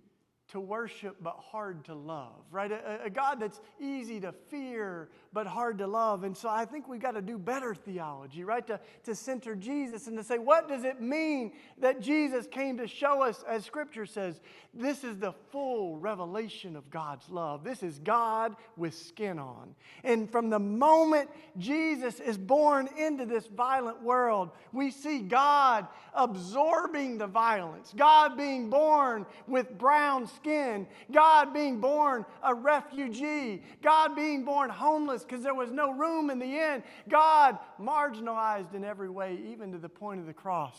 to 0.51 0.61
worship 0.61 1.17
but 1.23 1.37
hard 1.37 1.85
to 1.85 1.95
love, 1.95 2.43
right? 2.51 2.73
A, 2.73 3.05
a, 3.05 3.11
God 3.11 3.39
that's 3.39 3.61
easy 3.81 4.19
to 4.21 4.33
fear 4.33 5.09
but 5.33 5.47
hard 5.47 5.79
to 5.79 5.87
love. 5.87 6.25
And 6.25 6.37
so 6.37 6.49
I 6.49 6.65
think 6.65 6.89
we've 6.89 7.01
got 7.01 7.13
to 7.13 7.23
do 7.23 7.39
better 7.39 7.75
theology, 7.75 8.43
right? 8.43 8.67
To, 8.67 8.81
to 9.05 9.15
center 9.15 9.55
Jesus 9.55 10.09
and 10.09 10.19
to 10.19 10.25
say, 10.25 10.39
what 10.39 10.69
does 10.69 10.83
it 10.83 11.01
mean 11.01 11.53
that 11.79 12.01
Jesus 12.01 12.49
came 12.49 12.79
to 12.79 12.89
show 12.89 13.23
us, 13.23 13.45
as 13.49 13.65
Scripture 13.65 14.07
says, 14.07 14.41
this 14.75 15.05
is 15.05 15.19
the 15.19 15.33
full 15.53 15.99
revelation 15.99 16.75
of 16.75 16.91
God's 16.91 17.29
love. 17.31 17.63
This 17.63 17.83
is 17.83 18.01
God 18.01 18.57
with 18.77 18.95
skin 18.95 19.39
on. 19.39 19.75
And 20.03 20.31
from 20.31 20.51
the 20.51 20.59
moment 20.59 21.31
Jesus 21.59 22.19
is 22.19 22.37
born 22.37 22.89
into 22.99 23.25
this 23.25 23.47
violent 23.47 24.03
world, 24.03 24.51
we 24.73 24.91
see 24.91 25.21
God 25.21 25.87
absorbing 26.15 27.19
the 27.19 27.27
violence, 27.27 27.93
God 27.97 28.37
being 28.37 28.69
born 28.69 29.27
with 29.47 29.79
brown 29.79 30.27
skin, 30.27 30.40
God 30.45 31.53
being 31.55 31.81
born 31.81 32.25
a 32.43 32.55
refugee, 32.55 33.63
God 33.83 34.15
being 34.15 34.45
born 34.45 34.71
homeless 34.71 35.23
because 35.25 35.43
there 35.43 35.55
was 35.55 35.71
no 35.71 35.93
room 35.93 36.31
in 36.31 36.39
the 36.39 36.59
inn, 36.59 36.83
God 37.09 37.59
marginalized 37.81 38.75
in 38.75 38.85
every 38.85 39.11
way, 39.11 39.39
even 39.51 39.73
to 39.73 39.79
the 39.79 39.89
point 39.89 40.21
of 40.21 40.27
the 40.27 40.33
cross, 40.33 40.79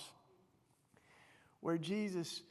where 1.59 1.77
Jesus 1.77 2.41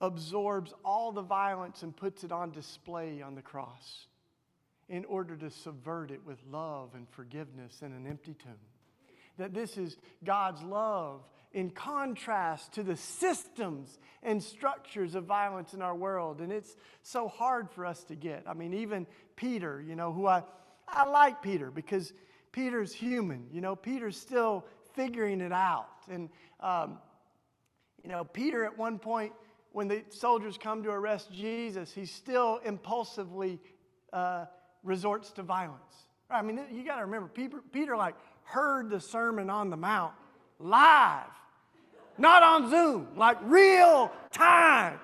absorbs 0.00 0.74
all 0.84 1.12
the 1.12 1.22
violence 1.22 1.82
and 1.82 1.96
puts 1.96 2.24
it 2.24 2.32
on 2.32 2.50
display 2.50 3.22
on 3.22 3.34
the 3.34 3.42
cross 3.42 4.06
in 4.88 5.04
order 5.06 5.36
to 5.36 5.50
subvert 5.50 6.10
it 6.10 6.20
with 6.24 6.38
love 6.50 6.90
and 6.94 7.08
forgiveness 7.08 7.80
in 7.82 7.92
an 7.92 8.06
empty 8.06 8.34
tomb. 8.34 8.52
That 9.38 9.54
this 9.54 9.76
is 9.76 9.96
God's 10.22 10.62
love 10.62 11.22
in 11.54 11.70
contrast 11.70 12.72
to 12.72 12.82
the 12.82 12.96
systems 12.96 13.98
and 14.24 14.42
structures 14.42 15.14
of 15.14 15.24
violence 15.24 15.72
in 15.72 15.80
our 15.80 15.94
world. 15.94 16.40
And 16.40 16.52
it's 16.52 16.76
so 17.02 17.28
hard 17.28 17.70
for 17.70 17.86
us 17.86 18.02
to 18.04 18.16
get. 18.16 18.42
I 18.46 18.54
mean, 18.54 18.74
even 18.74 19.06
Peter, 19.36 19.80
you 19.80 19.94
know, 19.94 20.12
who 20.12 20.26
I, 20.26 20.42
I 20.88 21.08
like 21.08 21.40
Peter 21.40 21.70
because 21.70 22.12
Peter's 22.50 22.92
human. 22.92 23.46
You 23.52 23.60
know, 23.60 23.76
Peter's 23.76 24.16
still 24.16 24.66
figuring 24.94 25.40
it 25.40 25.52
out. 25.52 25.88
And, 26.10 26.28
um, 26.58 26.98
you 28.02 28.10
know, 28.10 28.24
Peter 28.24 28.64
at 28.64 28.76
one 28.76 28.98
point, 28.98 29.32
when 29.70 29.86
the 29.86 30.02
soldiers 30.10 30.58
come 30.58 30.82
to 30.82 30.90
arrest 30.90 31.32
Jesus, 31.32 31.92
he 31.92 32.04
still 32.04 32.60
impulsively 32.64 33.60
uh, 34.12 34.46
resorts 34.82 35.30
to 35.32 35.42
violence. 35.42 36.08
I 36.28 36.42
mean, 36.42 36.60
you 36.72 36.84
got 36.84 36.96
to 36.96 37.02
remember, 37.02 37.28
Peter, 37.28 37.58
Peter 37.70 37.96
like 37.96 38.16
heard 38.42 38.90
the 38.90 39.00
Sermon 39.00 39.50
on 39.50 39.70
the 39.70 39.76
Mount 39.76 40.14
live 40.58 41.30
not 42.18 42.42
on 42.42 42.70
Zoom, 42.70 43.08
like 43.16 43.38
real 43.42 44.10
time. 44.32 44.98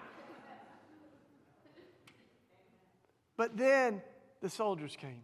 But 3.36 3.56
then 3.56 4.02
the 4.42 4.50
soldiers 4.50 4.96
came. 5.00 5.22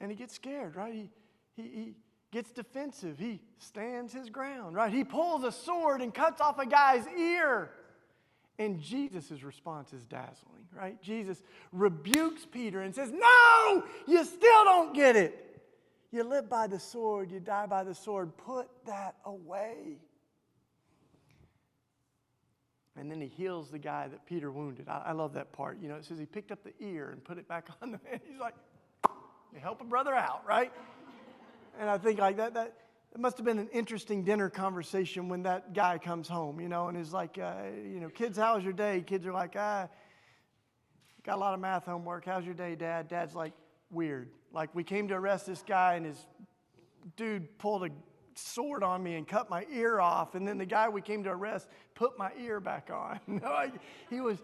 And 0.00 0.10
he 0.10 0.16
gets 0.16 0.34
scared, 0.34 0.76
right? 0.76 0.94
He, 0.94 1.08
he, 1.56 1.62
he 1.62 1.94
gets 2.30 2.50
defensive. 2.50 3.18
He 3.18 3.40
stands 3.58 4.12
his 4.12 4.30
ground, 4.30 4.76
right? 4.76 4.92
He 4.92 5.04
pulls 5.04 5.44
a 5.44 5.52
sword 5.52 6.00
and 6.00 6.14
cuts 6.14 6.40
off 6.40 6.58
a 6.58 6.66
guy's 6.66 7.06
ear. 7.08 7.70
And 8.58 8.80
Jesus' 8.80 9.42
response 9.42 9.92
is 9.92 10.04
dazzling, 10.06 10.66
right? 10.76 11.00
Jesus 11.00 11.42
rebukes 11.72 12.44
Peter 12.44 12.82
and 12.82 12.94
says, 12.94 13.10
No, 13.12 13.84
you 14.06 14.24
still 14.24 14.64
don't 14.64 14.94
get 14.94 15.16
it. 15.16 15.47
You 16.10 16.24
live 16.24 16.48
by 16.48 16.66
the 16.66 16.78
sword, 16.78 17.30
you 17.30 17.40
die 17.40 17.66
by 17.66 17.84
the 17.84 17.94
sword. 17.94 18.36
Put 18.36 18.68
that 18.86 19.16
away. 19.24 19.98
And 22.96 23.10
then 23.10 23.20
he 23.20 23.28
heals 23.28 23.70
the 23.70 23.78
guy 23.78 24.08
that 24.08 24.26
Peter 24.26 24.50
wounded. 24.50 24.88
I, 24.88 25.02
I, 25.06 25.12
love 25.12 25.34
that 25.34 25.52
part. 25.52 25.78
You 25.80 25.88
know, 25.88 25.94
it 25.96 26.04
says 26.04 26.18
he 26.18 26.26
picked 26.26 26.50
up 26.50 26.64
the 26.64 26.72
ear 26.84 27.10
and 27.10 27.22
put 27.22 27.38
it 27.38 27.46
back 27.46 27.68
on 27.82 27.92
the 27.92 28.00
man. 28.04 28.20
He's 28.28 28.40
like, 28.40 28.54
you 29.52 29.60
help 29.60 29.80
a 29.80 29.84
brother 29.84 30.14
out, 30.14 30.42
right? 30.46 30.72
And 31.78 31.88
I 31.88 31.96
think 31.98 32.18
like 32.18 32.38
that, 32.38 32.54
that, 32.54 32.74
it 33.14 33.20
must 33.20 33.36
have 33.38 33.46
been 33.46 33.58
an 33.58 33.68
interesting 33.72 34.24
dinner 34.24 34.50
conversation 34.50 35.28
when 35.28 35.44
that 35.44 35.74
guy 35.74 35.98
comes 35.98 36.28
home, 36.28 36.60
you 36.60 36.68
know, 36.68 36.88
and 36.88 36.98
is 36.98 37.12
like, 37.12 37.38
uh, 37.38 37.54
you 37.76 38.00
know, 38.00 38.08
kids, 38.08 38.36
how's 38.36 38.64
your 38.64 38.72
day? 38.72 39.02
Kids 39.06 39.26
are 39.26 39.32
like, 39.32 39.54
ah, 39.56 39.88
got 41.24 41.36
a 41.36 41.40
lot 41.40 41.54
of 41.54 41.60
math 41.60 41.84
homework. 41.84 42.24
How's 42.24 42.44
your 42.44 42.54
day, 42.54 42.74
Dad? 42.74 43.08
Dad's 43.08 43.34
like, 43.34 43.52
weird. 43.90 44.30
Like 44.52 44.74
we 44.74 44.84
came 44.84 45.08
to 45.08 45.14
arrest 45.14 45.46
this 45.46 45.62
guy, 45.66 45.94
and 45.94 46.06
his 46.06 46.26
dude 47.16 47.58
pulled 47.58 47.84
a 47.84 47.90
sword 48.34 48.82
on 48.82 49.02
me 49.02 49.16
and 49.16 49.26
cut 49.26 49.50
my 49.50 49.66
ear 49.72 50.00
off. 50.00 50.34
And 50.34 50.46
then 50.46 50.58
the 50.58 50.66
guy 50.66 50.88
we 50.88 51.02
came 51.02 51.24
to 51.24 51.30
arrest 51.30 51.68
put 51.94 52.18
my 52.18 52.30
ear 52.40 52.60
back 52.60 52.90
on. 52.92 53.20
he 54.10 54.20
was 54.20 54.38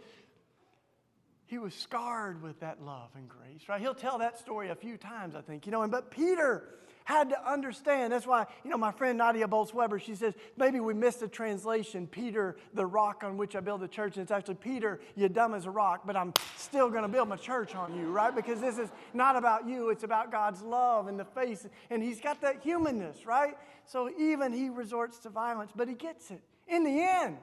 he 1.46 1.58
was 1.58 1.74
scarred 1.74 2.42
with 2.42 2.60
that 2.60 2.82
love 2.82 3.10
and 3.14 3.28
grace, 3.28 3.68
right? 3.68 3.80
He'll 3.80 3.94
tell 3.94 4.18
that 4.18 4.38
story 4.38 4.70
a 4.70 4.74
few 4.74 4.96
times, 4.96 5.34
I 5.34 5.42
think, 5.42 5.66
you 5.66 5.72
know. 5.72 5.82
And 5.82 5.92
but 5.92 6.10
Peter 6.10 6.64
had 7.04 7.28
to 7.28 7.50
understand. 7.50 8.12
That's 8.12 8.26
why, 8.26 8.46
you 8.64 8.70
know, 8.70 8.78
my 8.78 8.90
friend 8.90 9.18
Nadia 9.18 9.46
Bolz-Weber, 9.46 9.98
she 9.98 10.14
says, 10.14 10.34
maybe 10.56 10.80
we 10.80 10.94
missed 10.94 11.20
the 11.20 11.28
translation, 11.28 12.06
Peter, 12.06 12.56
the 12.72 12.86
rock 12.86 13.22
on 13.22 13.36
which 13.36 13.54
I 13.54 13.60
build 13.60 13.82
the 13.82 13.88
church. 13.88 14.16
And 14.16 14.22
it's 14.22 14.30
actually, 14.30 14.54
Peter, 14.54 15.00
you're 15.14 15.28
dumb 15.28 15.54
as 15.54 15.66
a 15.66 15.70
rock, 15.70 16.02
but 16.06 16.16
I'm 16.16 16.32
still 16.56 16.88
going 16.88 17.02
to 17.02 17.08
build 17.08 17.28
my 17.28 17.36
church 17.36 17.74
on 17.74 17.94
you, 17.94 18.10
right? 18.10 18.34
Because 18.34 18.60
this 18.60 18.78
is 18.78 18.88
not 19.12 19.36
about 19.36 19.68
you, 19.68 19.90
it's 19.90 20.02
about 20.02 20.32
God's 20.32 20.62
love 20.62 21.06
and 21.06 21.20
the 21.20 21.26
face. 21.26 21.66
And 21.90 22.02
he's 22.02 22.20
got 22.20 22.40
that 22.40 22.62
humanness, 22.62 23.26
right? 23.26 23.56
So 23.84 24.10
even 24.18 24.52
he 24.52 24.70
resorts 24.70 25.18
to 25.20 25.28
violence, 25.28 25.72
but 25.76 25.88
he 25.88 25.94
gets 25.94 26.30
it. 26.30 26.40
In 26.66 26.84
the 26.84 27.02
end, 27.02 27.36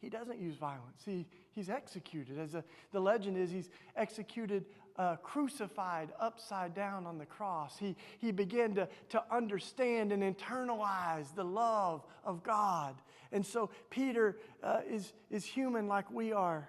he 0.00 0.08
doesn't 0.08 0.40
use 0.40 0.56
violence. 0.56 1.02
He, 1.04 1.26
he's 1.50 1.68
executed. 1.68 2.38
As 2.38 2.54
a, 2.54 2.64
the 2.90 3.00
legend 3.00 3.36
is, 3.36 3.50
he's 3.50 3.68
executed 3.96 4.64
uh, 4.96 5.16
crucified 5.16 6.10
upside 6.20 6.74
down 6.74 7.06
on 7.06 7.18
the 7.18 7.26
cross. 7.26 7.78
He, 7.78 7.96
he 8.18 8.32
began 8.32 8.74
to, 8.74 8.88
to 9.10 9.22
understand 9.30 10.12
and 10.12 10.22
internalize 10.22 11.34
the 11.34 11.44
love 11.44 12.04
of 12.24 12.42
God. 12.42 12.96
And 13.32 13.44
so 13.44 13.70
Peter 13.90 14.38
uh, 14.62 14.80
is, 14.88 15.12
is 15.30 15.44
human 15.44 15.88
like 15.88 16.10
we 16.10 16.32
are. 16.32 16.68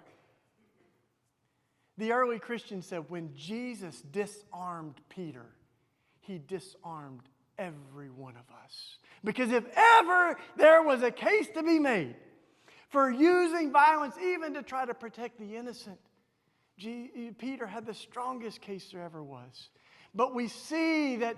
The 1.97 2.13
early 2.13 2.39
Christians 2.39 2.87
said 2.87 3.05
when 3.09 3.35
Jesus 3.35 4.01
disarmed 4.01 4.95
Peter, 5.09 5.45
he 6.21 6.39
disarmed 6.39 7.21
every 7.57 8.09
one 8.09 8.35
of 8.35 8.55
us. 8.63 8.97
Because 9.23 9.51
if 9.51 9.65
ever 9.75 10.37
there 10.57 10.81
was 10.81 11.03
a 11.03 11.11
case 11.11 11.47
to 11.53 11.63
be 11.63 11.79
made 11.79 12.15
for 12.89 13.09
using 13.09 13.71
violence, 13.71 14.15
even 14.17 14.53
to 14.55 14.63
try 14.63 14.85
to 14.85 14.93
protect 14.93 15.39
the 15.39 15.55
innocent, 15.55 15.99
G- 16.81 17.11
eh, 17.15 17.31
Peter 17.37 17.67
had 17.67 17.85
the 17.85 17.93
strongest 17.93 18.59
case 18.59 18.89
there 18.91 19.03
ever 19.03 19.21
was. 19.21 19.69
But 20.15 20.33
we 20.33 20.47
see 20.47 21.17
that, 21.17 21.37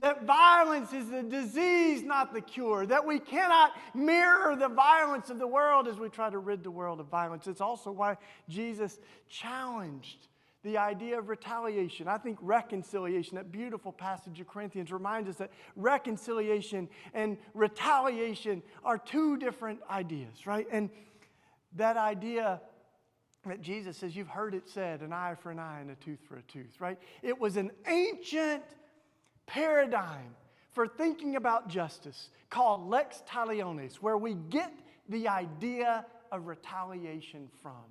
that 0.00 0.24
violence 0.24 0.94
is 0.94 1.10
the 1.10 1.22
disease, 1.22 2.02
not 2.02 2.32
the 2.32 2.40
cure, 2.40 2.86
that 2.86 3.06
we 3.06 3.18
cannot 3.18 3.72
mirror 3.94 4.56
the 4.56 4.68
violence 4.68 5.28
of 5.28 5.38
the 5.38 5.46
world 5.46 5.86
as 5.86 5.98
we 5.98 6.08
try 6.08 6.30
to 6.30 6.38
rid 6.38 6.64
the 6.64 6.70
world 6.70 6.98
of 6.98 7.06
violence. 7.08 7.46
It's 7.46 7.60
also 7.60 7.92
why 7.92 8.16
Jesus 8.48 8.98
challenged 9.28 10.28
the 10.62 10.78
idea 10.78 11.18
of 11.18 11.28
retaliation. 11.28 12.08
I 12.08 12.16
think 12.16 12.38
reconciliation, 12.40 13.36
that 13.36 13.52
beautiful 13.52 13.92
passage 13.92 14.40
of 14.40 14.48
Corinthians, 14.48 14.90
reminds 14.90 15.28
us 15.28 15.36
that 15.36 15.50
reconciliation 15.76 16.88
and 17.12 17.36
retaliation 17.52 18.62
are 18.82 18.96
two 18.96 19.36
different 19.36 19.80
ideas, 19.90 20.46
right? 20.46 20.66
And 20.72 20.88
that 21.76 21.98
idea 21.98 22.62
that 23.46 23.60
Jesus 23.60 23.96
says, 23.96 24.16
You've 24.16 24.28
heard 24.28 24.54
it 24.54 24.68
said, 24.68 25.00
an 25.00 25.12
eye 25.12 25.34
for 25.34 25.50
an 25.50 25.58
eye 25.58 25.80
and 25.80 25.90
a 25.90 25.94
tooth 25.96 26.20
for 26.28 26.36
a 26.36 26.42
tooth, 26.42 26.80
right? 26.80 26.98
It 27.22 27.38
was 27.38 27.56
an 27.56 27.70
ancient 27.86 28.62
paradigm 29.46 30.34
for 30.72 30.88
thinking 30.88 31.36
about 31.36 31.68
justice 31.68 32.30
called 32.50 32.88
lex 32.88 33.22
talionis, 33.28 33.96
where 33.96 34.18
we 34.18 34.34
get 34.34 34.72
the 35.08 35.28
idea 35.28 36.04
of 36.32 36.46
retaliation 36.46 37.48
from. 37.62 37.84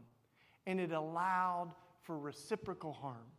And 0.65 0.79
it 0.79 0.91
allowed 0.91 1.71
for 2.01 2.17
reciprocal 2.17 2.93
harm. 2.93 3.31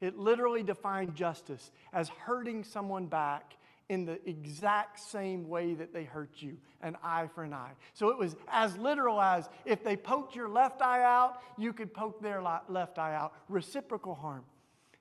It 0.00 0.18
literally 0.18 0.62
defined 0.62 1.14
justice 1.14 1.70
as 1.92 2.08
hurting 2.08 2.64
someone 2.64 3.06
back 3.06 3.56
in 3.88 4.04
the 4.04 4.18
exact 4.28 5.00
same 5.00 5.48
way 5.48 5.74
that 5.74 5.92
they 5.92 6.04
hurt 6.04 6.30
you 6.36 6.56
an 6.82 6.96
eye 7.02 7.26
for 7.34 7.42
an 7.42 7.52
eye. 7.52 7.72
So 7.94 8.10
it 8.10 8.18
was 8.18 8.36
as 8.48 8.76
literal 8.76 9.20
as 9.20 9.48
if 9.64 9.82
they 9.82 9.96
poked 9.96 10.36
your 10.36 10.48
left 10.48 10.82
eye 10.82 11.02
out, 11.02 11.40
you 11.56 11.72
could 11.72 11.92
poke 11.92 12.20
their 12.20 12.42
left 12.68 12.98
eye 12.98 13.14
out. 13.14 13.32
Reciprocal 13.48 14.14
harm. 14.14 14.44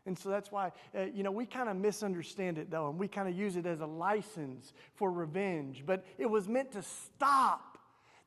And 0.07 0.17
so 0.17 0.29
that's 0.29 0.51
why, 0.51 0.71
uh, 0.97 1.03
you 1.13 1.21
know, 1.21 1.31
we 1.31 1.45
kind 1.45 1.67
of 1.67 1.75
misunderstand 1.75 2.57
it 2.57 2.71
though, 2.71 2.89
and 2.89 2.97
we 2.97 3.09
kind 3.09 3.27
of 3.27 3.37
use 3.37 3.57
it 3.57 3.65
as 3.65 3.81
a 3.81 3.85
license 3.85 4.73
for 4.95 5.11
revenge. 5.11 5.83
But 5.85 6.05
it 6.17 6.27
was 6.27 6.47
meant 6.47 6.71
to 6.71 6.81
stop 6.81 7.76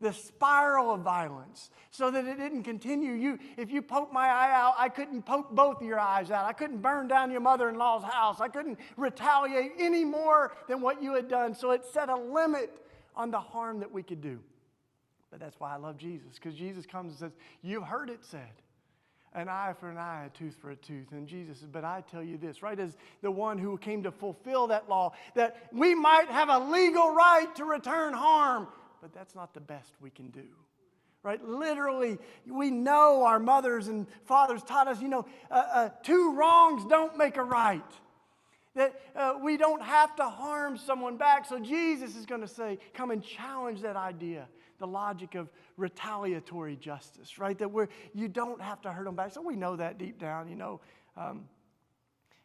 the 0.01 0.13
spiral 0.13 0.93
of 0.93 1.01
violence 1.01 1.71
so 1.91 2.11
that 2.11 2.25
it 2.25 2.39
didn't 2.39 2.63
continue. 2.63 3.13
You, 3.13 3.39
if 3.57 3.71
you 3.71 3.83
poke 3.83 4.13
my 4.13 4.27
eye 4.27 4.53
out, 4.53 4.75
I 4.79 4.89
couldn't 4.89 5.23
poke 5.23 5.51
both 5.51 5.81
of 5.81 5.87
your 5.87 6.01
eyes 6.01 6.31
out. 6.31 6.47
I 6.47 6.53
couldn't 6.53 6.79
burn 6.79 7.09
down 7.09 7.31
your 7.31 7.41
mother 7.41 7.69
in 7.69 7.77
law's 7.77 8.05
house. 8.05 8.41
I 8.41 8.49
couldn't 8.49 8.79
retaliate 8.97 9.73
any 9.79 10.05
more 10.05 10.53
than 10.69 10.81
what 10.81 11.03
you 11.03 11.15
had 11.15 11.29
done. 11.29 11.55
So 11.55 11.73
it 11.73 11.85
set 11.85 12.09
a 12.09 12.17
limit 12.17 12.71
on 13.15 13.31
the 13.31 13.41
harm 13.41 13.81
that 13.81 13.93
we 13.93 14.03
could 14.03 14.23
do. 14.23 14.41
But 15.31 15.41
that's 15.41 15.61
why 15.61 15.75
I 15.75 15.77
love 15.77 15.97
Jesus, 15.97 16.35
because 16.35 16.55
Jesus 16.55 16.87
comes 16.87 17.11
and 17.11 17.19
says, 17.19 17.39
You've 17.63 17.85
heard 17.85 18.11
it 18.11 18.25
said 18.25 18.51
an 19.33 19.49
eye 19.49 19.75
for 19.79 19.89
an 19.89 19.97
eye, 19.97 20.25
a 20.27 20.37
tooth 20.37 20.57
for 20.61 20.71
a 20.71 20.77
tooth. 20.77 21.13
And 21.13 21.29
Jesus 21.29 21.59
says, 21.59 21.69
But 21.71 21.85
I 21.85 22.03
tell 22.11 22.23
you 22.23 22.37
this, 22.37 22.63
right 22.63 22.79
as 22.79 22.97
the 23.23 23.31
one 23.31 23.59
who 23.59 23.79
came 23.79 24.03
to 24.03 24.11
fulfill 24.11 24.67
that 24.69 24.89
law, 24.89 25.13
that 25.35 25.69
we 25.73 25.95
might 25.95 26.29
have 26.29 26.49
a 26.49 26.59
legal 26.59 27.15
right 27.15 27.55
to 27.57 27.65
return 27.65 28.13
harm 28.13 28.67
but 29.01 29.13
that's 29.13 29.35
not 29.35 29.55
the 29.55 29.61
best 29.61 29.93
we 30.01 30.11
can 30.11 30.29
do. 30.29 30.47
Right? 31.23 31.43
Literally, 31.45 32.19
we 32.47 32.71
know 32.71 33.25
our 33.25 33.39
mothers 33.39 33.89
and 33.89 34.07
fathers 34.25 34.63
taught 34.63 34.89
us, 34.89 35.03
you 35.03 35.09
know, 35.09 35.27
uh, 35.51 35.55
uh, 35.55 35.89
two 36.03 36.35
wrongs 36.35 36.85
don't 36.89 37.19
make 37.19 37.37
a 37.37 37.43
right. 37.43 37.83
That 38.75 38.99
uh, 39.15 39.35
we 39.43 39.57
don't 39.57 39.83
have 39.83 40.17
to 40.17 40.25
harm 40.25 40.79
someone 40.79 41.19
back. 41.19 41.45
So 41.45 41.59
Jesus 41.59 42.17
is 42.17 42.25
going 42.25 42.41
to 42.41 42.49
say, 42.49 42.79
come 42.95 43.11
and 43.11 43.23
challenge 43.23 43.83
that 43.83 43.97
idea, 43.97 44.49
the 44.79 44.87
logic 44.87 45.35
of 45.35 45.51
retaliatory 45.77 46.77
justice, 46.77 47.39
right? 47.39 47.59
That 47.59 47.71
we're, 47.71 47.89
you 48.15 48.29
don't 48.29 48.63
have 48.63 48.81
to 48.83 48.93
hurt 48.93 49.05
them 49.05 49.17
back. 49.17 49.33
So 49.33 49.43
we 49.43 49.57
know 49.57 49.77
that 49.77 49.99
deep 49.99 50.19
down, 50.19 50.49
you 50.49 50.57
know. 50.57 50.81
Um, 51.17 51.45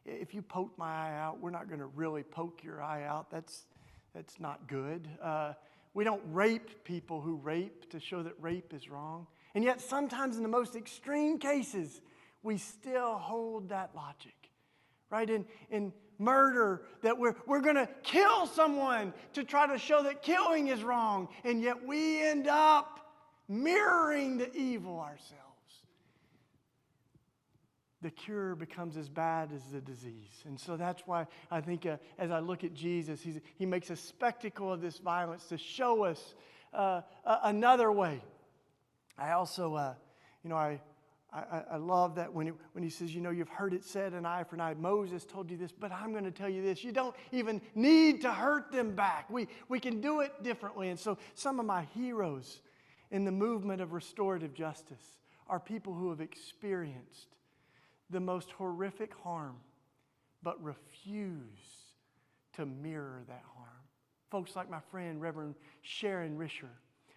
if 0.05 0.33
you 0.33 0.41
poke 0.41 0.77
my 0.77 0.91
eye 0.91 1.17
out, 1.17 1.39
we're 1.39 1.49
not 1.49 1.67
going 1.67 1.79
to 1.79 1.87
really 1.87 2.23
poke 2.23 2.63
your 2.63 2.81
eye 2.81 3.05
out. 3.05 3.31
That's, 3.31 3.65
that's 4.13 4.39
not 4.39 4.67
good. 4.67 5.07
Uh, 5.21 5.53
we 5.95 6.03
don't 6.03 6.21
rape 6.31 6.83
people 6.83 7.21
who 7.21 7.37
rape 7.37 7.89
to 7.89 7.99
show 7.99 8.21
that 8.21 8.33
rape 8.39 8.73
is 8.73 8.89
wrong. 8.89 9.25
And 9.55 9.63
yet, 9.63 9.79
sometimes 9.81 10.35
in 10.35 10.43
the 10.43 10.49
most 10.49 10.75
extreme 10.75 11.39
cases, 11.39 12.01
we 12.43 12.57
still 12.57 13.15
hold 13.15 13.69
that 13.69 13.95
logic. 13.95 14.35
Right? 15.09 15.29
In, 15.29 15.45
in 15.71 15.93
murder, 16.19 16.81
that 17.01 17.17
we're, 17.17 17.35
we're 17.47 17.61
going 17.61 17.75
to 17.77 17.87
kill 18.03 18.45
someone 18.45 19.13
to 19.33 19.45
try 19.45 19.65
to 19.67 19.79
show 19.79 20.03
that 20.03 20.21
killing 20.21 20.67
is 20.67 20.83
wrong. 20.83 21.29
And 21.45 21.61
yet, 21.61 21.87
we 21.87 22.21
end 22.21 22.47
up 22.47 22.99
mirroring 23.47 24.37
the 24.37 24.53
evil 24.53 24.99
ourselves 24.99 25.44
the 28.05 28.11
cure 28.11 28.53
becomes 28.53 28.97
as 28.97 29.09
bad 29.09 29.49
as 29.51 29.63
the 29.71 29.81
disease. 29.81 30.43
And 30.45 30.59
so 30.59 30.77
that's 30.77 31.01
why 31.07 31.25
I 31.49 31.59
think 31.59 31.87
uh, 31.87 31.97
as 32.19 32.29
I 32.29 32.37
look 32.37 32.63
at 32.63 32.75
Jesus, 32.75 33.25
he 33.57 33.65
makes 33.65 33.89
a 33.89 33.95
spectacle 33.95 34.71
of 34.71 34.79
this 34.79 34.99
violence 34.99 35.45
to 35.47 35.57
show 35.57 36.03
us 36.03 36.35
uh, 36.71 37.01
another 37.25 37.91
way. 37.91 38.21
I 39.17 39.31
also, 39.31 39.73
uh, 39.73 39.95
you 40.43 40.51
know, 40.51 40.55
I, 40.55 40.79
I, 41.33 41.63
I, 41.71 41.77
love 41.77 42.13
that 42.15 42.31
when, 42.31 42.53
when 42.73 42.83
he 42.83 42.91
says, 42.91 43.15
you 43.15 43.21
know, 43.21 43.31
you've 43.31 43.49
heard 43.49 43.73
it 43.73 43.83
said 43.83 44.13
an 44.13 44.23
eye 44.23 44.43
for 44.43 44.53
an 44.53 44.61
eye. 44.61 44.75
Moses 44.75 45.25
told 45.25 45.49
you 45.49 45.57
this, 45.57 45.71
but 45.71 45.91
I'm 45.91 46.11
going 46.11 46.25
to 46.25 46.31
tell 46.31 46.47
you 46.47 46.61
this. 46.61 46.83
You 46.83 46.91
don't 46.91 47.15
even 47.31 47.59
need 47.73 48.21
to 48.21 48.31
hurt 48.31 48.71
them 48.71 48.93
back. 48.93 49.31
We, 49.31 49.47
we 49.67 49.79
can 49.79 49.99
do 49.99 50.19
it 50.19 50.43
differently. 50.43 50.89
And 50.89 50.99
so 50.99 51.17
some 51.33 51.59
of 51.59 51.65
my 51.65 51.87
heroes 51.95 52.61
in 53.09 53.25
the 53.25 53.31
movement 53.31 53.81
of 53.81 53.93
restorative 53.93 54.53
justice 54.53 55.17
are 55.47 55.59
people 55.59 55.95
who 55.95 56.11
have 56.11 56.21
experienced 56.21 57.29
the 58.09 58.19
most 58.19 58.51
horrific 58.51 59.13
harm, 59.23 59.55
but 60.43 60.61
refuse 60.63 61.93
to 62.53 62.65
mirror 62.65 63.23
that 63.27 63.43
harm. 63.55 63.69
Folks 64.29 64.55
like 64.55 64.69
my 64.69 64.79
friend, 64.91 65.21
Reverend 65.21 65.55
Sharon 65.81 66.37
Risher, 66.37 66.69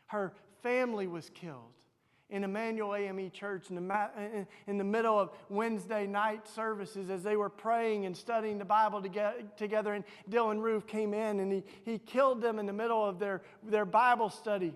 her 0.06 0.32
family 0.62 1.06
was 1.06 1.30
killed 1.30 1.72
in 2.30 2.44
Emanuel 2.44 2.94
AME 2.94 3.30
Church 3.30 3.70
in 3.70 3.76
the, 3.76 4.46
in 4.66 4.76
the 4.76 4.84
middle 4.84 5.18
of 5.18 5.30
Wednesday 5.48 6.06
night 6.06 6.46
services 6.46 7.08
as 7.08 7.22
they 7.22 7.36
were 7.36 7.48
praying 7.48 8.04
and 8.04 8.14
studying 8.14 8.58
the 8.58 8.64
Bible 8.64 9.02
together. 9.56 9.94
And 9.94 10.04
Dylann 10.28 10.60
Roof 10.60 10.86
came 10.86 11.14
in 11.14 11.40
and 11.40 11.50
he, 11.50 11.64
he 11.84 11.98
killed 11.98 12.42
them 12.42 12.58
in 12.58 12.66
the 12.66 12.72
middle 12.72 13.02
of 13.02 13.18
their, 13.18 13.40
their 13.62 13.86
Bible 13.86 14.28
study. 14.28 14.74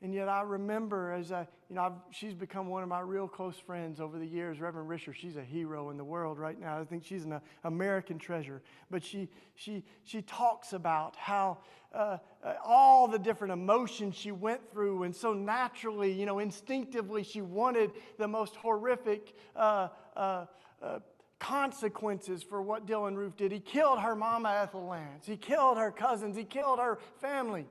And 0.00 0.14
yet 0.14 0.28
I 0.28 0.42
remember 0.42 1.12
as 1.12 1.32
I, 1.32 1.46
you 1.74 1.80
know, 1.80 1.86
I've, 1.86 2.14
she's 2.14 2.34
become 2.34 2.68
one 2.68 2.84
of 2.84 2.88
my 2.88 3.00
real 3.00 3.26
close 3.26 3.58
friends 3.58 3.98
over 3.98 4.16
the 4.16 4.26
years, 4.26 4.60
Reverend 4.60 4.88
Risher. 4.88 5.12
She's 5.12 5.34
a 5.34 5.42
hero 5.42 5.90
in 5.90 5.96
the 5.96 6.04
world 6.04 6.38
right 6.38 6.56
now. 6.56 6.78
I 6.80 6.84
think 6.84 7.04
she's 7.04 7.24
an 7.24 7.40
American 7.64 8.16
treasure. 8.16 8.62
But 8.92 9.02
she, 9.02 9.28
she, 9.56 9.82
she 10.04 10.22
talks 10.22 10.72
about 10.72 11.16
how 11.16 11.58
uh, 11.92 12.18
uh, 12.44 12.52
all 12.64 13.08
the 13.08 13.18
different 13.18 13.54
emotions 13.54 14.14
she 14.14 14.30
went 14.30 14.60
through. 14.70 15.02
And 15.02 15.16
so 15.16 15.32
naturally, 15.32 16.12
you 16.12 16.26
know, 16.26 16.38
instinctively, 16.38 17.24
she 17.24 17.40
wanted 17.40 17.90
the 18.18 18.28
most 18.28 18.54
horrific 18.54 19.34
uh, 19.56 19.88
uh, 20.16 20.46
uh 20.80 21.00
consequences 21.40 22.44
for 22.44 22.62
what 22.62 22.86
Dylann 22.86 23.16
Roof 23.16 23.36
did. 23.36 23.50
He 23.50 23.58
killed 23.58 23.98
her 23.98 24.14
mama, 24.14 24.60
Ethel 24.62 24.86
Lance. 24.86 25.26
He 25.26 25.36
killed 25.36 25.76
her 25.76 25.90
cousins. 25.90 26.36
He 26.36 26.44
killed 26.44 26.78
her 26.78 27.00
family. 27.20 27.66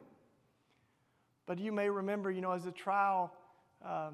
But 1.46 1.58
you 1.58 1.72
may 1.72 1.90
remember, 1.90 2.30
you 2.30 2.42
know, 2.42 2.52
as 2.52 2.66
the 2.66 2.72
trial 2.72 3.34
uh, 3.86 4.12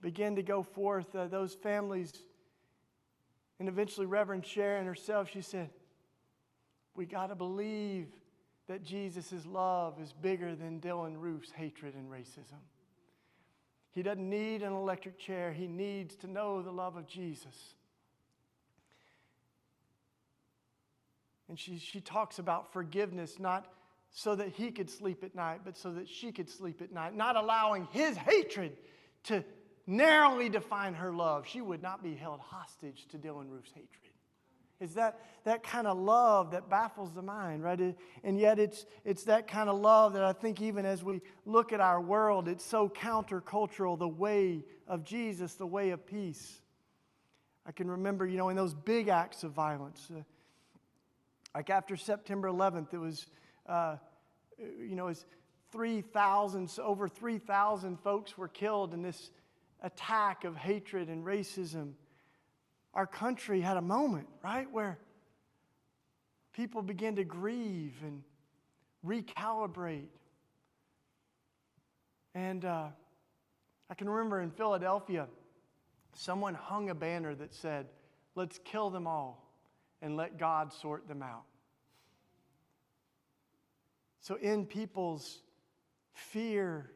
began 0.00 0.36
to 0.36 0.42
go 0.42 0.62
forth, 0.62 1.14
uh, 1.14 1.28
those 1.28 1.54
families, 1.54 2.12
and 3.58 3.68
eventually 3.68 4.06
Reverend 4.06 4.44
Sharon 4.44 4.86
herself, 4.86 5.30
she 5.32 5.40
said, 5.40 5.70
We 6.96 7.06
got 7.06 7.28
to 7.28 7.34
believe 7.34 8.08
that 8.68 8.82
Jesus' 8.82 9.46
love 9.46 10.00
is 10.00 10.12
bigger 10.12 10.54
than 10.54 10.80
Dylann 10.80 11.16
Roof's 11.16 11.50
hatred 11.50 11.94
and 11.94 12.10
racism. 12.10 12.60
He 13.92 14.02
doesn't 14.02 14.28
need 14.28 14.62
an 14.62 14.72
electric 14.72 15.18
chair, 15.18 15.52
he 15.52 15.66
needs 15.66 16.16
to 16.16 16.26
know 16.26 16.62
the 16.62 16.72
love 16.72 16.96
of 16.96 17.06
Jesus. 17.06 17.74
And 21.48 21.58
she, 21.58 21.78
she 21.78 22.00
talks 22.00 22.38
about 22.38 22.72
forgiveness, 22.72 23.38
not 23.38 23.66
so 24.10 24.34
that 24.34 24.48
he 24.48 24.70
could 24.70 24.88
sleep 24.88 25.22
at 25.22 25.34
night, 25.34 25.60
but 25.64 25.76
so 25.76 25.92
that 25.92 26.08
she 26.08 26.32
could 26.32 26.48
sleep 26.48 26.80
at 26.80 26.92
night, 26.92 27.14
not 27.14 27.36
allowing 27.36 27.86
his 27.92 28.16
hatred 28.16 28.76
to 29.24 29.44
narrowly 29.86 30.48
define 30.48 30.94
her 30.94 31.12
love, 31.12 31.46
she 31.46 31.60
would 31.60 31.82
not 31.82 32.02
be 32.02 32.14
held 32.14 32.40
hostage 32.40 33.06
to 33.08 33.18
Dylann 33.18 33.50
Roof's 33.50 33.72
hatred. 33.72 33.88
It's 34.80 34.94
that, 34.94 35.20
that 35.44 35.62
kind 35.62 35.86
of 35.86 35.96
love 35.96 36.50
that 36.50 36.68
baffles 36.68 37.12
the 37.12 37.22
mind, 37.22 37.62
right? 37.62 37.80
It- 37.80 37.98
and 38.24 38.36
yet 38.36 38.58
it's, 38.58 38.84
it's 39.04 39.24
that 39.24 39.46
kind 39.46 39.70
of 39.70 39.78
love 39.78 40.14
that 40.14 40.24
I 40.24 40.32
think 40.32 40.60
even 40.60 40.84
as 40.84 41.04
we 41.04 41.20
look 41.46 41.72
at 41.72 41.80
our 41.80 42.00
world, 42.00 42.48
it's 42.48 42.64
so 42.64 42.88
countercultural, 42.88 43.96
the 43.96 44.08
way 44.08 44.64
of 44.88 45.04
Jesus, 45.04 45.54
the 45.54 45.66
way 45.66 45.90
of 45.90 46.04
peace. 46.04 46.60
I 47.64 47.70
can 47.70 47.88
remember, 47.88 48.26
you 48.26 48.36
know, 48.36 48.48
in 48.48 48.56
those 48.56 48.74
big 48.74 49.06
acts 49.06 49.44
of 49.44 49.52
violence, 49.52 50.10
uh, 50.10 50.22
like 51.54 51.70
after 51.70 51.96
September 51.96 52.48
11th, 52.48 52.92
it 52.92 52.98
was, 52.98 53.26
uh, 53.68 53.96
you 54.58 54.96
know, 54.96 55.06
it 55.06 55.10
was 55.10 55.26
3,000, 55.72 56.70
over 56.82 57.08
3,000 57.08 57.98
folks 58.00 58.36
were 58.36 58.48
killed 58.48 58.94
in 58.94 59.02
this 59.02 59.30
attack 59.82 60.44
of 60.44 60.54
hatred 60.56 61.08
and 61.08 61.24
racism. 61.24 61.92
Our 62.94 63.06
country 63.06 63.60
had 63.60 63.78
a 63.78 63.82
moment, 63.82 64.28
right, 64.44 64.70
where 64.70 64.98
people 66.52 66.82
began 66.82 67.16
to 67.16 67.24
grieve 67.24 67.94
and 68.02 68.22
recalibrate. 69.04 70.08
And 72.34 72.64
uh, 72.64 72.88
I 73.90 73.94
can 73.94 74.08
remember 74.08 74.40
in 74.40 74.50
Philadelphia, 74.50 75.26
someone 76.14 76.54
hung 76.54 76.90
a 76.90 76.94
banner 76.94 77.34
that 77.34 77.54
said, 77.54 77.86
Let's 78.34 78.58
kill 78.64 78.88
them 78.88 79.06
all 79.06 79.46
and 80.00 80.16
let 80.16 80.38
God 80.38 80.72
sort 80.72 81.06
them 81.06 81.22
out. 81.22 81.44
So, 84.20 84.36
in 84.36 84.64
people's 84.64 85.42
fear 86.14 86.90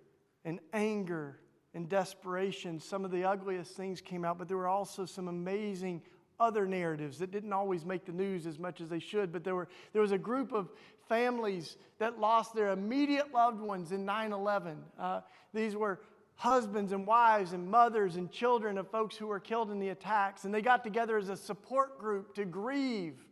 and 0.44 0.60
anger 0.72 1.38
and 1.74 1.88
desperation, 1.88 2.80
some 2.80 3.04
of 3.04 3.10
the 3.10 3.24
ugliest 3.24 3.76
things 3.76 4.00
came 4.00 4.24
out, 4.24 4.38
but 4.38 4.48
there 4.48 4.56
were 4.56 4.68
also 4.68 5.04
some 5.04 5.28
amazing 5.28 6.02
other 6.38 6.66
narratives 6.66 7.18
that 7.18 7.30
didn't 7.30 7.52
always 7.52 7.84
make 7.84 8.04
the 8.04 8.12
news 8.12 8.46
as 8.46 8.58
much 8.58 8.80
as 8.80 8.88
they 8.88 8.98
should. 8.98 9.32
But 9.32 9.44
there, 9.44 9.54
were, 9.54 9.68
there 9.92 10.02
was 10.02 10.12
a 10.12 10.18
group 10.18 10.52
of 10.52 10.70
families 11.08 11.76
that 11.98 12.18
lost 12.18 12.54
their 12.54 12.70
immediate 12.70 13.32
loved 13.32 13.60
ones 13.60 13.92
in 13.92 14.04
9 14.04 14.32
11. 14.32 14.76
Uh, 14.98 15.20
these 15.54 15.74
were 15.74 16.00
husbands 16.36 16.92
and 16.92 17.06
wives 17.06 17.52
and 17.52 17.68
mothers 17.68 18.16
and 18.16 18.30
children 18.30 18.76
of 18.76 18.90
folks 18.90 19.16
who 19.16 19.26
were 19.26 19.40
killed 19.40 19.70
in 19.70 19.78
the 19.78 19.88
attacks. 19.88 20.44
And 20.44 20.52
they 20.52 20.60
got 20.60 20.84
together 20.84 21.16
as 21.16 21.28
a 21.30 21.36
support 21.36 21.98
group 21.98 22.34
to 22.34 22.44
grieve. 22.44 23.24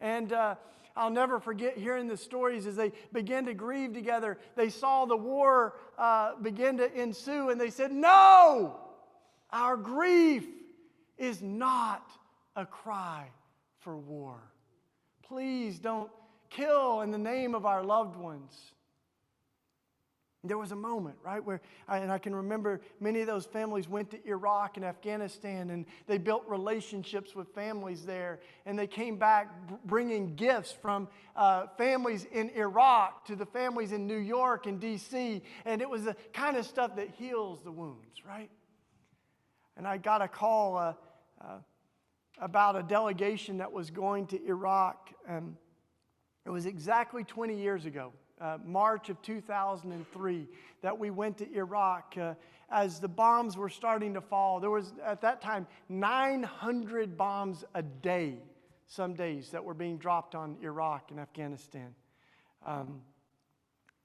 And 0.00 0.32
uh, 0.32 0.56
I'll 0.98 1.10
never 1.10 1.38
forget 1.38 1.78
hearing 1.78 2.08
the 2.08 2.16
stories 2.16 2.66
as 2.66 2.74
they 2.74 2.90
began 3.12 3.46
to 3.46 3.54
grieve 3.54 3.94
together. 3.94 4.36
They 4.56 4.68
saw 4.68 5.06
the 5.06 5.16
war 5.16 5.74
uh, 5.96 6.32
begin 6.42 6.76
to 6.78 6.92
ensue, 6.92 7.50
and 7.50 7.60
they 7.60 7.70
said, 7.70 7.92
No, 7.92 8.76
our 9.50 9.76
grief 9.76 10.44
is 11.16 11.40
not 11.40 12.10
a 12.56 12.66
cry 12.66 13.28
for 13.78 13.96
war. 13.96 14.40
Please 15.22 15.78
don't 15.78 16.10
kill 16.50 17.02
in 17.02 17.12
the 17.12 17.18
name 17.18 17.54
of 17.54 17.64
our 17.64 17.84
loved 17.84 18.16
ones. 18.16 18.52
There 20.44 20.56
was 20.56 20.70
a 20.70 20.76
moment, 20.76 21.16
right, 21.24 21.44
where, 21.44 21.60
I, 21.88 21.98
and 21.98 22.12
I 22.12 22.18
can 22.18 22.32
remember 22.32 22.80
many 23.00 23.20
of 23.20 23.26
those 23.26 23.44
families 23.44 23.88
went 23.88 24.12
to 24.12 24.24
Iraq 24.24 24.76
and 24.76 24.86
Afghanistan 24.86 25.70
and 25.70 25.84
they 26.06 26.16
built 26.16 26.44
relationships 26.46 27.34
with 27.34 27.48
families 27.56 28.04
there. 28.04 28.38
And 28.64 28.78
they 28.78 28.86
came 28.86 29.16
back 29.16 29.50
bringing 29.84 30.36
gifts 30.36 30.70
from 30.70 31.08
uh, 31.34 31.66
families 31.76 32.24
in 32.30 32.50
Iraq 32.50 33.26
to 33.26 33.34
the 33.34 33.46
families 33.46 33.90
in 33.90 34.06
New 34.06 34.18
York 34.18 34.66
and 34.66 34.80
DC. 34.80 35.42
And 35.64 35.82
it 35.82 35.90
was 35.90 36.04
the 36.04 36.14
kind 36.32 36.56
of 36.56 36.64
stuff 36.64 36.94
that 36.94 37.10
heals 37.10 37.62
the 37.62 37.72
wounds, 37.72 38.22
right? 38.24 38.50
And 39.76 39.88
I 39.88 39.96
got 39.96 40.22
a 40.22 40.28
call 40.28 40.76
uh, 40.76 40.94
uh, 41.40 41.58
about 42.40 42.76
a 42.76 42.84
delegation 42.84 43.58
that 43.58 43.72
was 43.72 43.90
going 43.90 44.28
to 44.28 44.46
Iraq. 44.46 45.10
And 45.26 45.56
it 46.46 46.50
was 46.50 46.64
exactly 46.64 47.24
20 47.24 47.60
years 47.60 47.86
ago 47.86 48.12
uh, 48.40 48.58
March 48.64 49.08
of 49.08 49.20
2003 49.22 50.46
that 50.82 50.98
we 50.98 51.10
went 51.10 51.38
to 51.38 51.52
Iraq. 51.52 52.14
Uh, 52.18 52.34
as 52.70 53.00
the 53.00 53.08
bombs 53.08 53.56
were 53.56 53.70
starting 53.70 54.14
to 54.14 54.20
fall, 54.20 54.60
there 54.60 54.70
was 54.70 54.92
at 55.04 55.20
that 55.22 55.40
time 55.40 55.66
900 55.88 57.16
bombs 57.16 57.64
a 57.74 57.82
day, 57.82 58.38
some 58.86 59.14
days, 59.14 59.50
that 59.50 59.64
were 59.64 59.74
being 59.74 59.96
dropped 59.96 60.34
on 60.34 60.56
Iraq 60.62 61.10
and 61.10 61.18
Afghanistan. 61.18 61.94
Um, 62.66 63.00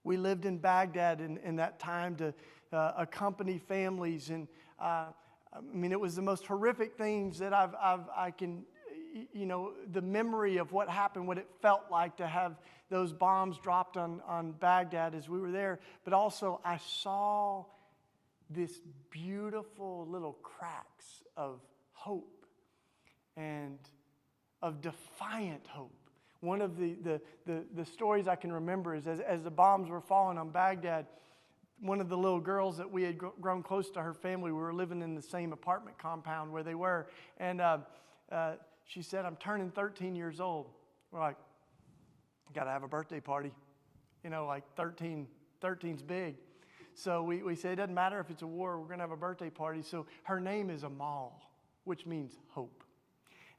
we 0.03 0.17
lived 0.17 0.45
in 0.45 0.57
Baghdad 0.57 1.21
in, 1.21 1.37
in 1.37 1.55
that 1.57 1.79
time 1.79 2.15
to 2.17 2.33
uh, 2.71 2.93
accompany 2.97 3.57
families. 3.57 4.29
And 4.29 4.47
uh, 4.79 5.07
I 5.53 5.61
mean, 5.73 5.91
it 5.91 5.99
was 5.99 6.15
the 6.15 6.21
most 6.21 6.45
horrific 6.45 6.97
things 6.97 7.39
that 7.39 7.53
I've, 7.53 7.75
I've, 7.81 8.09
I 8.15 8.31
can, 8.31 8.65
you 9.33 9.45
know, 9.45 9.73
the 9.91 10.01
memory 10.01 10.57
of 10.57 10.71
what 10.71 10.89
happened, 10.89 11.27
what 11.27 11.37
it 11.37 11.47
felt 11.61 11.83
like 11.91 12.17
to 12.17 12.27
have 12.27 12.55
those 12.89 13.13
bombs 13.13 13.57
dropped 13.57 13.97
on, 13.97 14.21
on 14.27 14.51
Baghdad 14.53 15.15
as 15.15 15.29
we 15.29 15.39
were 15.39 15.51
there. 15.51 15.79
But 16.03 16.13
also, 16.13 16.59
I 16.63 16.77
saw 16.77 17.65
this 18.49 18.81
beautiful 19.09 20.07
little 20.09 20.37
cracks 20.43 21.23
of 21.35 21.59
hope 21.93 22.45
and 23.35 23.79
of 24.61 24.81
defiant 24.81 25.67
hope. 25.67 25.91
One 26.41 26.61
of 26.61 26.77
the, 26.77 26.95
the, 27.03 27.21
the, 27.45 27.63
the, 27.73 27.85
stories 27.85 28.27
I 28.27 28.35
can 28.35 28.51
remember 28.51 28.95
is 28.95 29.07
as, 29.07 29.21
as 29.21 29.43
the 29.43 29.51
bombs 29.51 29.89
were 29.89 30.01
falling 30.01 30.37
on 30.37 30.49
Baghdad, 30.49 31.05
one 31.79 32.01
of 32.01 32.09
the 32.09 32.17
little 32.17 32.39
girls 32.39 32.77
that 32.77 32.91
we 32.91 33.03
had 33.03 33.17
gr- 33.17 33.27
grown 33.39 33.63
close 33.63 33.89
to 33.91 34.01
her 34.01 34.13
family, 34.13 34.51
we 34.51 34.59
were 34.59 34.73
living 34.73 35.01
in 35.01 35.15
the 35.15 35.21
same 35.21 35.53
apartment 35.53 35.97
compound 35.97 36.51
where 36.51 36.63
they 36.63 36.75
were. 36.75 37.07
And 37.37 37.61
uh, 37.61 37.77
uh, 38.31 38.53
she 38.85 39.01
said, 39.01 39.25
I'm 39.25 39.35
turning 39.37 39.71
13 39.71 40.15
years 40.15 40.39
old. 40.39 40.69
We're 41.11 41.19
like, 41.19 41.37
got 42.53 42.65
to 42.65 42.71
have 42.71 42.83
a 42.83 42.87
birthday 42.87 43.19
party. 43.19 43.51
You 44.23 44.29
know, 44.29 44.45
like 44.45 44.63
13, 44.75 45.27
13's 45.61 46.01
big. 46.01 46.35
So 46.95 47.23
we, 47.23 47.41
we 47.41 47.55
say 47.55 47.73
it 47.73 47.77
doesn't 47.77 47.93
matter 47.93 48.19
if 48.19 48.29
it's 48.29 48.43
a 48.43 48.47
war, 48.47 48.79
we're 48.79 48.85
going 48.85 48.99
to 48.99 49.03
have 49.03 49.11
a 49.11 49.17
birthday 49.17 49.49
party. 49.49 49.81
So 49.81 50.05
her 50.23 50.39
name 50.39 50.69
is 50.69 50.83
Amal, 50.83 51.41
which 51.85 52.05
means 52.05 52.33
hope. 52.49 52.83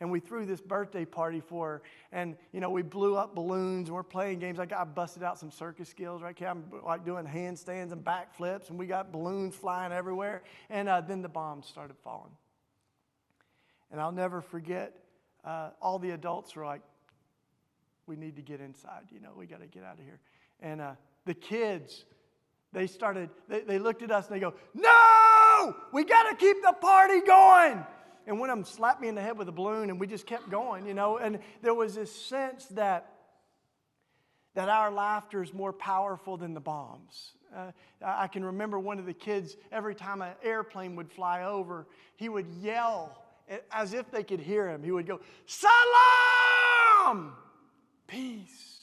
And 0.00 0.10
we 0.10 0.20
threw 0.20 0.44
this 0.44 0.60
birthday 0.60 1.04
party 1.04 1.40
for 1.40 1.68
her. 1.68 1.82
And, 2.12 2.36
you 2.52 2.60
know, 2.60 2.70
we 2.70 2.82
blew 2.82 3.16
up 3.16 3.34
balloons 3.34 3.88
and 3.88 3.94
we're 3.94 4.02
playing 4.02 4.38
games. 4.40 4.58
Like 4.58 4.72
I 4.72 4.84
busted 4.84 5.22
out 5.22 5.38
some 5.38 5.50
circus 5.50 5.88
skills, 5.88 6.22
right? 6.22 6.36
I'm 6.42 6.64
like 6.84 7.04
doing 7.04 7.26
handstands 7.26 7.92
and 7.92 8.04
backflips, 8.04 8.70
and 8.70 8.78
we 8.78 8.86
got 8.86 9.12
balloons 9.12 9.54
flying 9.54 9.92
everywhere. 9.92 10.42
And 10.68 10.88
uh, 10.88 11.00
then 11.00 11.22
the 11.22 11.28
bombs 11.28 11.66
started 11.66 11.96
falling. 12.02 12.32
And 13.90 14.00
I'll 14.00 14.12
never 14.12 14.40
forget, 14.40 15.03
uh, 15.44 15.70
all 15.80 15.98
the 15.98 16.10
adults 16.10 16.56
were 16.56 16.64
like, 16.64 16.82
we 18.06 18.16
need 18.16 18.36
to 18.36 18.42
get 18.42 18.60
inside. 18.60 19.04
You 19.10 19.20
know, 19.20 19.30
we 19.36 19.46
got 19.46 19.60
to 19.60 19.66
get 19.66 19.84
out 19.84 19.98
of 19.98 20.04
here. 20.04 20.20
And 20.60 20.80
uh, 20.80 20.92
the 21.24 21.34
kids, 21.34 22.04
they 22.72 22.86
started, 22.86 23.30
they, 23.48 23.60
they 23.60 23.78
looked 23.78 24.02
at 24.02 24.10
us 24.10 24.26
and 24.26 24.36
they 24.36 24.40
go, 24.40 24.54
No, 24.74 25.76
we 25.92 26.04
got 26.04 26.30
to 26.30 26.36
keep 26.36 26.62
the 26.62 26.74
party 26.80 27.20
going. 27.20 27.84
And 28.26 28.40
one 28.40 28.48
of 28.48 28.56
them 28.56 28.64
slapped 28.64 29.00
me 29.00 29.08
in 29.08 29.14
the 29.14 29.22
head 29.22 29.36
with 29.36 29.48
a 29.48 29.52
balloon 29.52 29.90
and 29.90 30.00
we 30.00 30.06
just 30.06 30.26
kept 30.26 30.50
going, 30.50 30.86
you 30.86 30.94
know. 30.94 31.18
And 31.18 31.38
there 31.62 31.74
was 31.74 31.94
this 31.94 32.14
sense 32.14 32.66
that, 32.68 33.10
that 34.54 34.68
our 34.68 34.90
laughter 34.90 35.42
is 35.42 35.52
more 35.52 35.72
powerful 35.72 36.36
than 36.36 36.54
the 36.54 36.60
bombs. 36.60 37.32
Uh, 37.54 37.70
I 38.04 38.26
can 38.26 38.44
remember 38.44 38.78
one 38.78 38.98
of 38.98 39.06
the 39.06 39.14
kids, 39.14 39.56
every 39.70 39.94
time 39.94 40.22
an 40.22 40.32
airplane 40.42 40.96
would 40.96 41.10
fly 41.12 41.44
over, 41.44 41.86
he 42.16 42.28
would 42.28 42.46
yell 42.60 43.23
as 43.70 43.94
if 43.94 44.10
they 44.10 44.22
could 44.22 44.40
hear 44.40 44.68
him. 44.68 44.82
He 44.82 44.90
would 44.90 45.06
go, 45.06 45.20
Salam! 45.46 47.32
peace. 48.06 48.80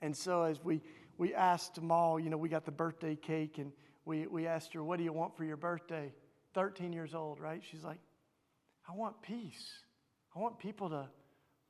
And 0.00 0.16
so 0.16 0.42
as 0.42 0.62
we, 0.62 0.80
we 1.18 1.34
asked 1.34 1.78
Amal, 1.78 2.18
you 2.18 2.30
know, 2.30 2.36
we 2.36 2.48
got 2.48 2.64
the 2.64 2.72
birthday 2.72 3.16
cake 3.16 3.58
and 3.58 3.72
we, 4.04 4.26
we 4.26 4.46
asked 4.46 4.72
her, 4.74 4.82
what 4.82 4.98
do 4.98 5.04
you 5.04 5.12
want 5.12 5.36
for 5.36 5.44
your 5.44 5.56
birthday? 5.56 6.12
13 6.54 6.92
years 6.92 7.14
old, 7.14 7.40
right? 7.40 7.62
She's 7.70 7.84
like, 7.84 8.00
I 8.88 8.94
want 8.94 9.22
peace. 9.22 9.70
I 10.34 10.40
want 10.40 10.58
people 10.58 10.90
to 10.90 11.08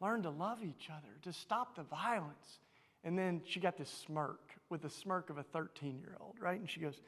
learn 0.01 0.23
to 0.23 0.31
love 0.31 0.59
each 0.65 0.89
other, 0.91 1.09
to 1.23 1.33
stop 1.33 1.77
the 1.77 1.83
violence. 1.83 2.59
And 3.05 3.19
then 3.19 3.43
she 3.45 3.61
got 3.61 3.77
this 3.77 3.91
smirk 3.91 4.41
with 4.71 4.83
the 4.83 4.91
smirk 4.91 5.29
of 5.29 5.37
a 5.37 5.43
13 5.43 5.99
year 5.99 6.17
old, 6.21 6.37
right? 6.41 6.59
And 6.59 6.71
she 6.71 6.81
goes, 6.81 7.01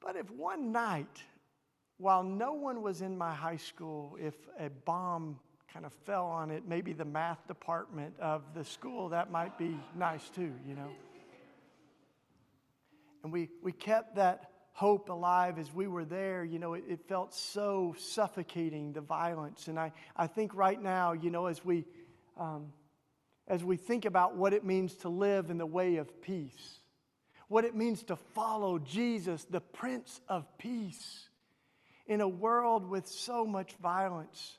But 0.00 0.16
if 0.16 0.30
one 0.30 0.72
night, 0.72 1.22
while 1.98 2.22
no 2.22 2.52
one 2.52 2.80
was 2.82 3.02
in 3.02 3.18
my 3.18 3.34
high 3.34 3.56
school, 3.56 4.16
if 4.20 4.34
a 4.58 4.70
bomb 4.70 5.38
kind 5.72 5.84
of 5.84 5.92
fell 6.06 6.26
on 6.26 6.50
it, 6.50 6.62
maybe 6.66 6.92
the 6.92 7.04
math 7.04 7.46
department 7.46 8.14
of 8.20 8.42
the 8.54 8.64
school, 8.64 9.10
that 9.10 9.30
might 9.30 9.58
be 9.58 9.76
nice 9.96 10.28
too, 10.30 10.52
you 10.66 10.74
know. 10.74 10.90
And 13.22 13.32
we, 13.32 13.50
we 13.62 13.72
kept 13.72 14.16
that 14.16 14.50
hope 14.72 15.08
alive 15.08 15.58
as 15.58 15.74
we 15.74 15.88
were 15.88 16.04
there. 16.04 16.44
You 16.44 16.60
know, 16.60 16.74
it, 16.74 16.84
it 16.88 17.00
felt 17.08 17.34
so 17.34 17.96
suffocating, 17.98 18.92
the 18.92 19.00
violence. 19.00 19.66
And 19.66 19.78
I, 19.78 19.92
I 20.16 20.28
think 20.28 20.54
right 20.54 20.80
now, 20.80 21.12
you 21.12 21.30
know, 21.30 21.46
as 21.46 21.64
we, 21.64 21.84
um, 22.38 22.72
as 23.48 23.64
we 23.64 23.76
think 23.76 24.04
about 24.04 24.36
what 24.36 24.52
it 24.52 24.64
means 24.64 24.94
to 24.98 25.08
live 25.08 25.50
in 25.50 25.58
the 25.58 25.66
way 25.66 25.96
of 25.96 26.22
peace, 26.22 26.78
what 27.48 27.64
it 27.64 27.74
means 27.74 28.04
to 28.04 28.14
follow 28.14 28.78
Jesus, 28.78 29.44
the 29.50 29.60
Prince 29.60 30.20
of 30.28 30.46
Peace, 30.58 31.27
in 32.08 32.22
a 32.22 32.28
world 32.28 32.88
with 32.88 33.06
so 33.06 33.46
much 33.46 33.74
violence. 33.82 34.58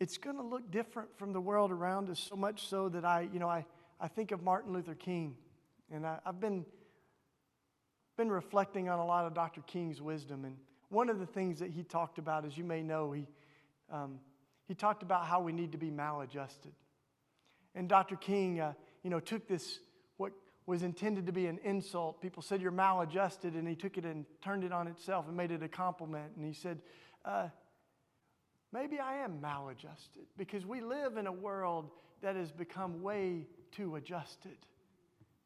It's 0.00 0.18
going 0.18 0.36
to 0.36 0.42
look 0.42 0.70
different 0.70 1.16
from 1.18 1.32
the 1.32 1.40
world 1.40 1.72
around 1.72 2.10
us, 2.10 2.20
so 2.20 2.36
much 2.36 2.68
so 2.68 2.88
that 2.90 3.04
I, 3.04 3.28
you 3.32 3.38
know, 3.38 3.48
I, 3.48 3.64
I 4.00 4.08
think 4.08 4.32
of 4.32 4.42
Martin 4.42 4.72
Luther 4.72 4.94
King, 4.94 5.36
and 5.90 6.06
I, 6.06 6.18
I've 6.24 6.40
been, 6.40 6.64
been 8.16 8.30
reflecting 8.30 8.88
on 8.88 8.98
a 8.98 9.04
lot 9.04 9.26
of 9.26 9.34
Dr. 9.34 9.62
King's 9.62 10.00
wisdom. 10.00 10.44
And 10.44 10.56
one 10.88 11.08
of 11.08 11.18
the 11.18 11.26
things 11.26 11.58
that 11.58 11.70
he 11.70 11.82
talked 11.82 12.18
about, 12.18 12.44
as 12.44 12.56
you 12.56 12.64
may 12.64 12.82
know, 12.82 13.12
he, 13.12 13.26
um, 13.90 14.20
he 14.66 14.74
talked 14.74 15.02
about 15.02 15.26
how 15.26 15.40
we 15.40 15.52
need 15.52 15.72
to 15.72 15.78
be 15.78 15.90
maladjusted. 15.90 16.72
And 17.74 17.88
Dr. 17.88 18.16
King, 18.16 18.60
uh, 18.60 18.74
you 19.02 19.10
know, 19.10 19.20
took 19.20 19.48
this, 19.48 19.80
was 20.66 20.82
intended 20.82 21.26
to 21.26 21.32
be 21.32 21.46
an 21.46 21.58
insult. 21.62 22.20
People 22.20 22.42
said, 22.42 22.60
You're 22.62 22.70
maladjusted. 22.70 23.54
And 23.54 23.68
he 23.68 23.74
took 23.74 23.98
it 23.98 24.04
and 24.04 24.24
turned 24.42 24.64
it 24.64 24.72
on 24.72 24.88
itself 24.88 25.28
and 25.28 25.36
made 25.36 25.50
it 25.50 25.62
a 25.62 25.68
compliment. 25.68 26.32
And 26.36 26.44
he 26.44 26.54
said, 26.54 26.80
uh, 27.24 27.48
Maybe 28.72 28.98
I 28.98 29.18
am 29.18 29.40
maladjusted 29.40 30.24
because 30.36 30.66
we 30.66 30.80
live 30.80 31.16
in 31.16 31.26
a 31.26 31.32
world 31.32 31.90
that 32.22 32.34
has 32.34 32.50
become 32.50 33.02
way 33.02 33.46
too 33.70 33.96
adjusted 33.96 34.56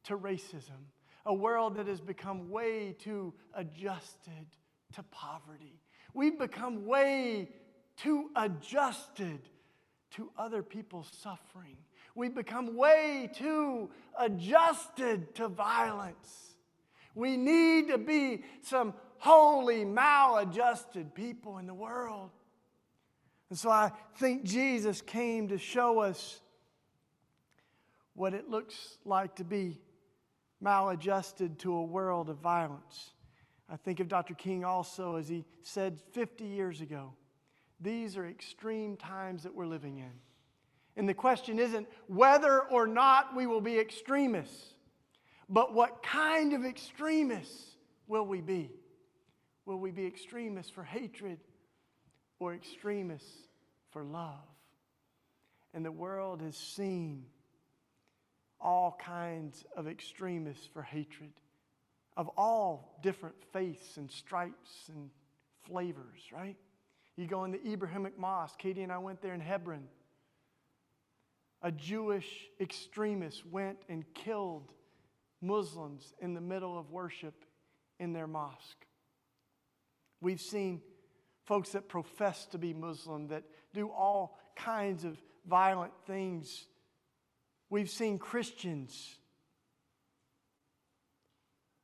to 0.05 0.17
racism, 0.17 0.87
a 1.27 1.35
world 1.35 1.77
that 1.77 1.87
has 1.87 2.01
become 2.01 2.49
way 2.49 2.95
too 2.99 3.35
adjusted 3.55 4.47
to 4.95 5.03
poverty. 5.11 5.81
We've 6.15 6.39
become 6.39 6.87
way 6.87 7.51
too 7.97 8.31
adjusted 8.35 9.41
to 10.13 10.31
other 10.39 10.63
people's 10.63 11.11
suffering. 11.21 11.77
We've 12.19 12.35
become 12.35 12.77
way 12.77 13.31
too 13.33 13.91
adjusted 14.19 15.37
to 15.37 15.47
violence. 15.47 16.57
We 17.15 17.37
need 17.37 17.91
to 17.91 17.99
be 17.99 18.43
some 18.63 18.93
holy, 19.19 19.85
maladjusted 19.85 21.15
people 21.15 21.59
in 21.59 21.69
the 21.69 21.75
world. 21.75 22.31
And 23.51 23.59
so 23.59 23.71
I 23.71 23.93
think 24.17 24.43
Jesus 24.43 25.01
came 25.01 25.47
to 25.47 25.59
show 25.59 26.01
us 26.01 26.41
what 28.15 28.35
it 28.35 28.51
looks 28.51 28.99
like 29.05 29.37
to 29.37 29.45
be 29.45 29.79
maladjusted 30.61 31.61
to 31.61 31.73
a 31.73 31.85
world 31.85 32.31
of 32.31 32.39
violence. 32.39 33.13
I 33.71 33.77
think 33.77 34.01
of 34.01 34.09
Dr. 34.09 34.35
King 34.35 34.65
also 34.65 35.15
as 35.15 35.29
he 35.29 35.45
said 35.63 36.01
50 36.15 36.45
years 36.45 36.81
ago 36.81 37.13
these 37.81 38.17
are 38.17 38.27
extreme 38.27 38.97
times 38.97 39.45
that 39.45 39.55
we're 39.55 39.67
living 39.67 39.99
in. 39.99 40.11
And 40.99 41.09
the 41.09 41.15
question 41.15 41.61
isn't 41.61 41.87
whether 42.09 42.61
or 42.61 42.89
not 42.89 43.37
we 43.37 43.47
will 43.47 43.61
be 43.61 43.79
extremists, 43.79 44.75
but 45.49 45.73
what 45.73 46.03
kind 46.03 46.53
of 46.53 46.65
extremists 46.65 47.77
will 48.09 48.27
we 48.27 48.41
be? 48.41 48.69
Will 49.65 49.79
we 49.79 49.93
be 49.93 50.05
extremists 50.05 50.73
for 50.73 50.83
hatred 50.83 51.39
or 52.41 52.53
extremists 52.53 53.31
for 53.93 54.03
love? 54.03 54.43
And 55.73 55.85
the 55.85 55.93
world 55.93 56.43
has 56.43 56.57
seen 56.57 57.27
all 58.61 58.99
kinds 59.01 59.65
of 59.77 59.87
extremists 59.87 60.67
for 60.67 60.83
hatred 60.83 61.31
of 62.17 62.29
all 62.37 62.99
different 63.05 63.37
faiths 63.53 63.99
and 63.99 64.11
stripes 64.11 64.89
and 64.89 65.11
flavors, 65.65 66.23
right? 66.33 66.57
You 67.15 67.29
go 67.29 67.45
in 67.45 67.53
the 67.53 67.71
Abrahamic 67.71 68.19
Mosque. 68.19 68.59
Katie 68.59 68.83
and 68.83 68.91
I 68.91 68.99
went 68.99 69.23
there 69.23 69.35
in 69.35 69.41
Hebron 69.41 69.87
a 71.63 71.73
Jewish 71.73 72.29
extremist 72.61 73.45
went 73.47 73.79
and 73.89 74.05
killed 74.15 74.73
Muslims 75.41 76.13
in 76.21 76.35
the 76.35 76.41
middle 76.41 76.79
of 76.79 76.91
worship 76.91 77.45
in 77.99 78.13
their 78.13 78.27
mosque. 78.27 78.87
We've 80.21 80.41
seen 80.41 80.83
folks 81.45 81.71
that 81.71 81.89
profess 81.89 82.47
to 82.47 82.59
be 82.59 82.75
Muslim 82.75 83.29
that 83.29 83.45
do 83.73 83.89
all 83.89 84.39
kinds 84.57 85.05
of 85.05 85.17
violent 85.47 85.93
things. 86.07 86.67
We've 87.71 87.91
seen 87.91 88.19
Christians 88.19 89.17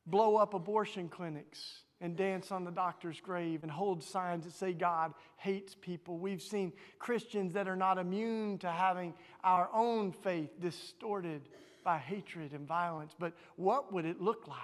blow 0.05 0.35
up 0.35 0.53
abortion 0.53 1.09
clinics 1.09 1.84
and 2.01 2.15
dance 2.15 2.51
on 2.51 2.63
the 2.63 2.71
doctor's 2.71 3.19
grave 3.21 3.63
and 3.63 3.71
hold 3.71 4.03
signs 4.03 4.45
that 4.45 4.53
say 4.53 4.73
God 4.73 5.13
hates 5.37 5.75
people. 5.79 6.17
We've 6.17 6.41
seen 6.41 6.73
Christians 6.99 7.53
that 7.53 7.67
are 7.67 7.75
not 7.75 7.97
immune 7.97 8.57
to 8.59 8.71
having 8.71 9.13
our 9.43 9.69
own 9.73 10.11
faith 10.11 10.49
distorted 10.59 11.41
by 11.83 11.97
hatred 11.97 12.51
and 12.53 12.67
violence. 12.67 13.13
But 13.17 13.33
what 13.55 13.93
would 13.93 14.05
it 14.05 14.21
look 14.21 14.47
like? 14.47 14.57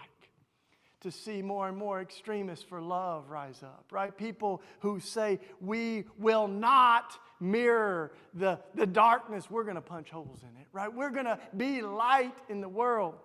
to 1.02 1.12
see 1.12 1.42
more 1.42 1.68
and 1.68 1.78
more 1.78 2.00
extremists 2.00 2.64
for 2.64 2.80
love 2.80 3.30
rise 3.30 3.64
up, 3.64 3.86
right? 3.92 4.16
People 4.16 4.62
who 4.82 5.00
say, 5.00 5.40
we 5.60 6.06
will 6.18 6.48
not 6.48 7.18
mirror 7.40 8.12
the, 8.36 8.60
the 8.76 8.86
darkness, 8.86 9.50
we're 9.50 9.64
going 9.64 9.76
to 9.76 9.82
punch 9.82 10.12
holes 10.12 10.42
in 10.44 10.62
it, 10.62 10.68
right? 10.72 10.94
We're 10.94 11.10
going 11.10 11.26
to 11.26 11.40
be 11.58 11.82
light 11.82 12.36
in 12.50 12.62
the 12.62 12.70
world. 12.70 13.16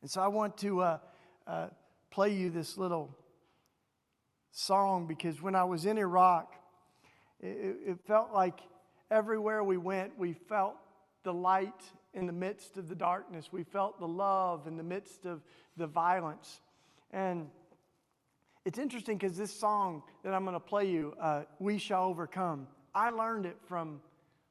And 0.00 0.10
so 0.10 0.22
I 0.22 0.28
want 0.28 0.56
to 0.58 0.80
uh, 0.80 0.98
uh, 1.46 1.66
play 2.10 2.34
you 2.34 2.50
this 2.50 2.76
little 2.76 3.16
song 4.50 5.06
because 5.06 5.42
when 5.42 5.54
I 5.54 5.64
was 5.64 5.86
in 5.86 5.98
Iraq, 5.98 6.54
it, 7.40 7.76
it 7.86 7.98
felt 8.06 8.32
like 8.32 8.60
everywhere 9.10 9.62
we 9.62 9.76
went, 9.76 10.18
we 10.18 10.32
felt 10.32 10.76
the 11.22 11.32
light 11.32 11.82
in 12.14 12.26
the 12.26 12.32
midst 12.32 12.78
of 12.78 12.88
the 12.88 12.94
darkness. 12.94 13.48
We 13.52 13.64
felt 13.64 14.00
the 14.00 14.08
love 14.08 14.66
in 14.66 14.76
the 14.76 14.82
midst 14.82 15.26
of 15.26 15.42
the 15.76 15.86
violence. 15.86 16.60
And 17.10 17.48
it's 18.64 18.78
interesting 18.78 19.18
because 19.18 19.36
this 19.36 19.52
song 19.52 20.02
that 20.24 20.32
I'm 20.32 20.44
going 20.44 20.54
to 20.54 20.60
play 20.60 20.90
you, 20.90 21.14
uh, 21.20 21.42
We 21.58 21.78
Shall 21.78 22.04
Overcome, 22.04 22.66
I 22.94 23.10
learned 23.10 23.46
it 23.46 23.58
from 23.68 24.00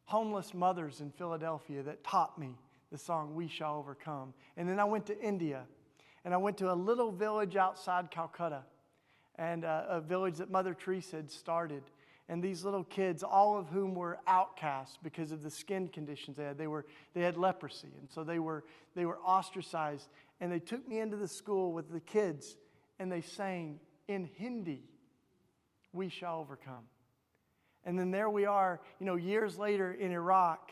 homeless 0.06 0.54
mothers 0.54 1.02
in 1.02 1.12
Philadelphia 1.12 1.82
that 1.84 2.04
taught 2.04 2.38
me 2.38 2.56
the 2.91 2.98
song 2.98 3.34
We 3.36 3.48
Shall 3.48 3.78
Overcome. 3.78 4.34
And 4.56 4.70
then 4.70 4.80
I 4.80 4.84
went 4.84 5.08
to 5.08 5.20
India 5.20 5.63
and 6.25 6.33
I 6.33 6.38
went 6.38 6.57
to 6.57 6.71
a 6.71 6.73
little 6.73 7.11
village 7.11 7.55
outside 7.55 8.09
Calcutta, 8.09 8.63
and 9.35 9.63
uh, 9.63 9.83
a 9.88 10.01
village 10.01 10.38
that 10.38 10.49
Mother 10.49 10.73
Teresa 10.73 11.17
had 11.17 11.29
started. 11.29 11.83
And 12.27 12.41
these 12.41 12.65
little 12.65 12.83
kids, 12.83 13.21
all 13.21 13.59
of 13.59 13.67
whom 13.67 13.93
were 13.93 14.17
outcasts 14.25 14.97
because 15.03 15.31
of 15.31 15.43
the 15.43 15.51
skin 15.51 15.88
conditions 15.88 16.38
they 16.38 16.45
had, 16.45 16.57
they, 16.57 16.65
were, 16.65 16.88
they 17.13 17.21
had 17.21 17.38
leprosy. 17.38 17.89
And 17.99 18.09
so 18.09 18.23
they 18.23 18.39
were, 18.39 18.63
they 18.95 19.05
were 19.05 19.19
ostracized. 19.19 20.09
And 20.41 20.51
they 20.51 20.57
took 20.59 20.88
me 20.88 20.99
into 20.99 21.15
the 21.15 21.27
school 21.27 21.71
with 21.71 21.91
the 21.91 21.99
kids, 21.99 22.57
and 22.97 23.11
they 23.11 23.21
sang 23.21 23.79
in 24.07 24.27
Hindi, 24.33 24.81
We 25.93 26.09
Shall 26.09 26.39
Overcome. 26.39 26.85
And 27.83 27.99
then 27.99 28.09
there 28.09 28.31
we 28.31 28.45
are, 28.45 28.81
you 28.99 29.05
know, 29.05 29.15
years 29.15 29.59
later 29.59 29.91
in 29.91 30.11
Iraq. 30.11 30.71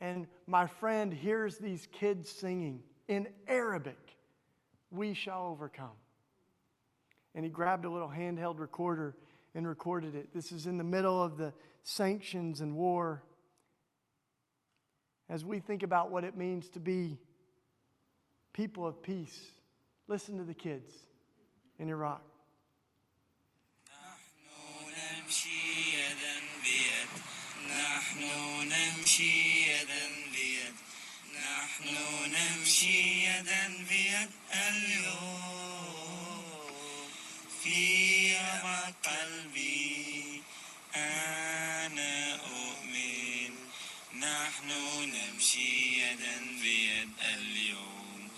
And 0.00 0.26
my 0.46 0.66
friend 0.66 1.12
hears 1.12 1.58
these 1.58 1.86
kids 1.92 2.30
singing 2.30 2.82
in 3.07 3.27
Arabic, 3.47 3.97
we 4.91 5.13
shall 5.13 5.47
overcome. 5.47 5.97
And 7.35 7.43
he 7.43 7.51
grabbed 7.51 7.85
a 7.85 7.89
little 7.89 8.09
handheld 8.09 8.59
recorder 8.59 9.15
and 9.55 9.67
recorded 9.67 10.15
it. 10.15 10.33
This 10.33 10.51
is 10.51 10.67
in 10.67 10.77
the 10.77 10.83
middle 10.83 11.21
of 11.21 11.37
the 11.37 11.53
sanctions 11.83 12.61
and 12.61 12.75
war. 12.75 13.23
As 15.29 15.43
we 15.43 15.59
think 15.59 15.83
about 15.83 16.11
what 16.11 16.23
it 16.23 16.37
means 16.37 16.69
to 16.69 16.79
be 16.79 17.17
people 18.53 18.85
of 18.85 19.01
peace, 19.01 19.39
listen 20.07 20.37
to 20.37 20.43
the 20.43 20.53
kids 20.53 20.93
in 21.79 21.89
Iraq. 21.89 22.21
نحن 31.43 32.16
نمشي 32.78 33.24
يدا 33.24 33.84
بيد 33.88 34.30
اليوم 34.52 36.02
في 37.62 38.36
عمق 38.36 38.94
قلبي. 39.04 40.42
أنا 40.96 42.34
أؤمن. 42.34 43.52
نحن 44.20 44.68
نمشي 45.14 45.98
يدا 45.98 46.36
بيد 46.62 47.10
اليوم. 47.20 48.28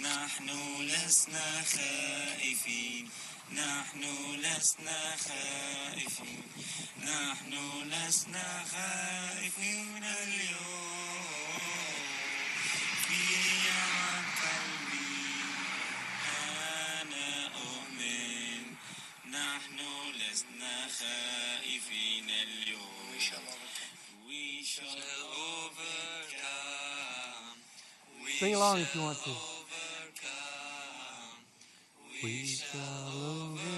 نحن 0.00 0.50
لسنا 0.80 1.64
خائفين. 1.72 3.10
نحن 3.52 4.02
لسنا 4.36 5.16
خائفين. 5.16 6.42
نحن 6.98 7.52
لسنا 7.84 8.64
خائفين 8.72 10.04
اليوم. 10.04 11.41
اليوم. 22.42 22.82
We 24.26 24.64
shall 24.64 24.86
overcome. 25.50 26.62
We 28.24 28.30
Sing 28.40 28.54
along 28.54 28.80
if 28.80 28.94
you 28.94 29.02
want 29.02 29.18
to. 29.24 29.34
We 32.22 32.46
shall 32.46 33.08
overcome 33.08 33.71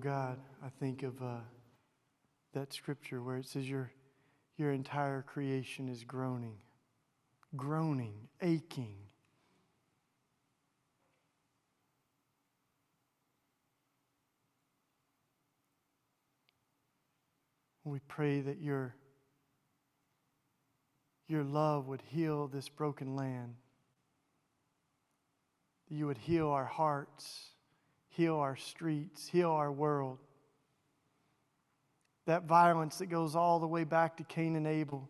God, 0.00 0.38
I 0.64 0.68
think 0.80 1.02
of 1.02 1.20
uh, 1.20 1.40
that 2.54 2.72
scripture 2.72 3.22
where 3.22 3.36
it 3.36 3.46
says 3.46 3.68
your, 3.68 3.92
your 4.56 4.72
entire 4.72 5.20
creation 5.20 5.90
is 5.90 6.04
groaning, 6.04 6.56
groaning, 7.54 8.14
aching. 8.40 8.94
We 17.84 17.98
pray 18.08 18.40
that 18.40 18.60
your, 18.62 18.94
your 21.28 21.44
love 21.44 21.88
would 21.88 22.02
heal 22.06 22.46
this 22.46 22.70
broken 22.70 23.16
land, 23.16 23.54
that 25.88 25.94
you 25.94 26.06
would 26.06 26.18
heal 26.18 26.48
our 26.48 26.64
hearts, 26.64 27.50
heal 28.20 28.36
our 28.36 28.56
streets, 28.56 29.28
heal 29.28 29.50
our 29.50 29.72
world. 29.72 30.18
That 32.26 32.44
violence 32.44 32.98
that 32.98 33.06
goes 33.06 33.34
all 33.34 33.60
the 33.60 33.66
way 33.66 33.84
back 33.84 34.18
to 34.18 34.24
Cain 34.24 34.56
and 34.56 34.66
Abel, 34.66 35.08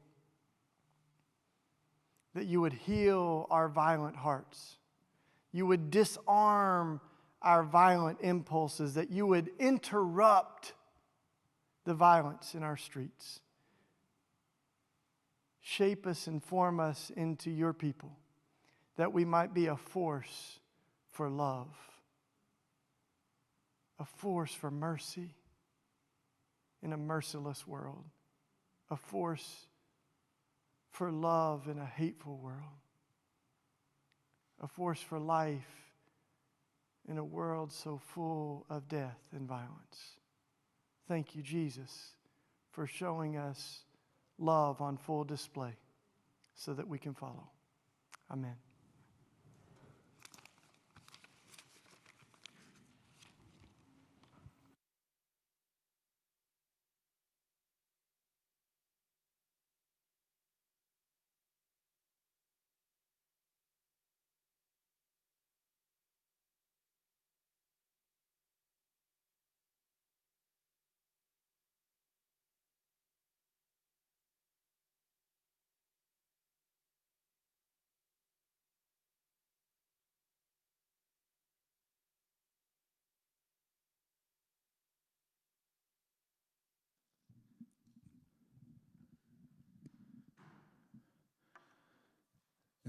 that 2.36 2.46
you 2.46 2.60
would 2.60 2.72
heal 2.72 3.48
our 3.50 3.68
violent 3.68 4.14
hearts. 4.14 4.76
You 5.50 5.66
would 5.66 5.90
disarm 5.90 7.00
our 7.42 7.64
violent 7.64 8.18
impulses, 8.20 8.94
that 8.94 9.10
you 9.10 9.26
would 9.26 9.50
interrupt 9.58 10.74
the 11.84 11.94
violence 11.94 12.54
in 12.54 12.62
our 12.62 12.76
streets. 12.76 13.40
Shape 15.60 16.06
us 16.06 16.28
and 16.28 16.40
form 16.40 16.78
us 16.78 17.10
into 17.16 17.50
your 17.50 17.72
people, 17.72 18.16
that 18.94 19.12
we 19.12 19.24
might 19.24 19.52
be 19.52 19.66
a 19.66 19.76
force 19.76 20.60
for 21.10 21.28
love, 21.28 21.74
a 24.00 24.04
force 24.04 24.52
for 24.52 24.70
mercy 24.70 25.34
in 26.82 26.94
a 26.94 26.96
merciless 26.96 27.66
world, 27.66 28.04
a 28.90 28.96
force 28.96 29.66
for 30.90 31.12
love 31.12 31.68
in 31.68 31.78
a 31.78 31.84
hateful 31.84 32.38
world, 32.38 32.80
a 34.60 34.66
force 34.66 35.00
for 35.00 35.18
life 35.18 35.92
in 37.08 37.18
a 37.18 37.24
world 37.24 37.72
so 37.72 38.00
full 38.14 38.64
of 38.70 38.88
death 38.88 39.18
and 39.32 39.46
violence. 39.46 40.16
Thank 41.06 41.36
you, 41.36 41.42
Jesus, 41.42 42.12
for 42.70 42.86
showing 42.86 43.36
us 43.36 43.80
love 44.38 44.80
on 44.80 44.96
full 44.96 45.24
display 45.24 45.76
so 46.54 46.72
that 46.72 46.88
we 46.88 46.98
can 46.98 47.12
follow. 47.14 47.50
Amen. 48.30 48.69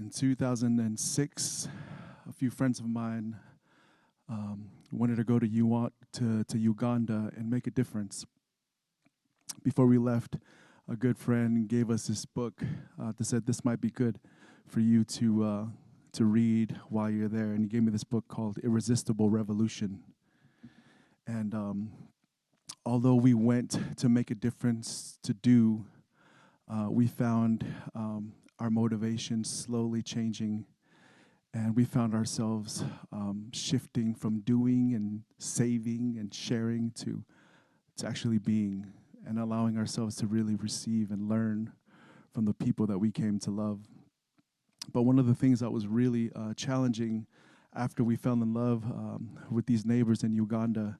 In 0.02 0.10
2006, 0.10 1.68
a 2.28 2.32
few 2.32 2.50
friends 2.50 2.80
of 2.80 2.86
mine 2.86 3.36
um, 4.28 4.68
wanted 4.90 5.18
to 5.18 5.22
go 5.22 5.38
to, 5.38 5.46
U- 5.46 5.92
to, 6.14 6.42
to 6.42 6.58
Uganda 6.58 7.30
and 7.36 7.48
make 7.48 7.68
a 7.68 7.70
difference. 7.70 8.26
Before 9.62 9.86
we 9.86 9.98
left, 9.98 10.38
a 10.90 10.96
good 10.96 11.16
friend 11.16 11.68
gave 11.68 11.88
us 11.88 12.08
this 12.08 12.24
book 12.24 12.64
uh, 13.00 13.12
that 13.16 13.24
said 13.24 13.46
this 13.46 13.64
might 13.64 13.80
be 13.80 13.90
good 13.90 14.18
for 14.66 14.80
you 14.80 15.04
to, 15.04 15.44
uh, 15.44 15.64
to 16.14 16.24
read 16.24 16.80
while 16.88 17.08
you're 17.08 17.28
there. 17.28 17.52
And 17.52 17.60
he 17.60 17.68
gave 17.68 17.84
me 17.84 17.92
this 17.92 18.02
book 18.02 18.26
called 18.26 18.58
Irresistible 18.58 19.30
Revolution. 19.30 20.02
And 21.28 21.54
um, 21.54 21.92
although 22.84 23.14
we 23.14 23.34
went 23.34 23.78
to 23.98 24.08
make 24.08 24.32
a 24.32 24.34
difference 24.34 25.20
to 25.22 25.32
do, 25.32 25.84
uh, 26.68 26.88
we 26.90 27.06
found 27.06 27.64
um, 27.94 28.32
our 28.62 28.70
motivation 28.70 29.42
slowly 29.42 30.02
changing. 30.02 30.64
And 31.52 31.74
we 31.74 31.84
found 31.84 32.14
ourselves 32.14 32.84
um, 33.10 33.48
shifting 33.52 34.14
from 34.14 34.38
doing 34.40 34.94
and 34.94 35.22
saving 35.38 36.16
and 36.18 36.32
sharing 36.32 36.92
to, 36.92 37.24
to 37.96 38.06
actually 38.06 38.38
being 38.38 38.86
and 39.26 39.40
allowing 39.40 39.76
ourselves 39.76 40.14
to 40.16 40.28
really 40.28 40.54
receive 40.54 41.10
and 41.10 41.28
learn 41.28 41.72
from 42.32 42.44
the 42.44 42.54
people 42.54 42.86
that 42.86 42.98
we 42.98 43.10
came 43.10 43.40
to 43.40 43.50
love. 43.50 43.80
But 44.92 45.02
one 45.02 45.18
of 45.18 45.26
the 45.26 45.34
things 45.34 45.58
that 45.58 45.72
was 45.72 45.88
really 45.88 46.30
uh, 46.36 46.54
challenging 46.54 47.26
after 47.74 48.04
we 48.04 48.14
fell 48.14 48.34
in 48.34 48.54
love 48.54 48.84
um, 48.84 49.40
with 49.50 49.66
these 49.66 49.84
neighbors 49.84 50.22
in 50.22 50.32
Uganda 50.32 50.98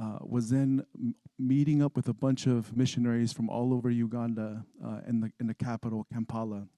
uh, 0.00 0.18
was 0.20 0.50
then 0.50 0.84
m- 0.96 1.16
meeting 1.36 1.82
up 1.82 1.96
with 1.96 2.08
a 2.08 2.14
bunch 2.14 2.46
of 2.46 2.76
missionaries 2.76 3.32
from 3.32 3.50
all 3.50 3.74
over 3.74 3.90
Uganda 3.90 4.64
uh, 4.84 5.00
in, 5.08 5.20
the, 5.20 5.32
in 5.40 5.48
the 5.48 5.54
capital, 5.54 6.06
Kampala 6.12 6.68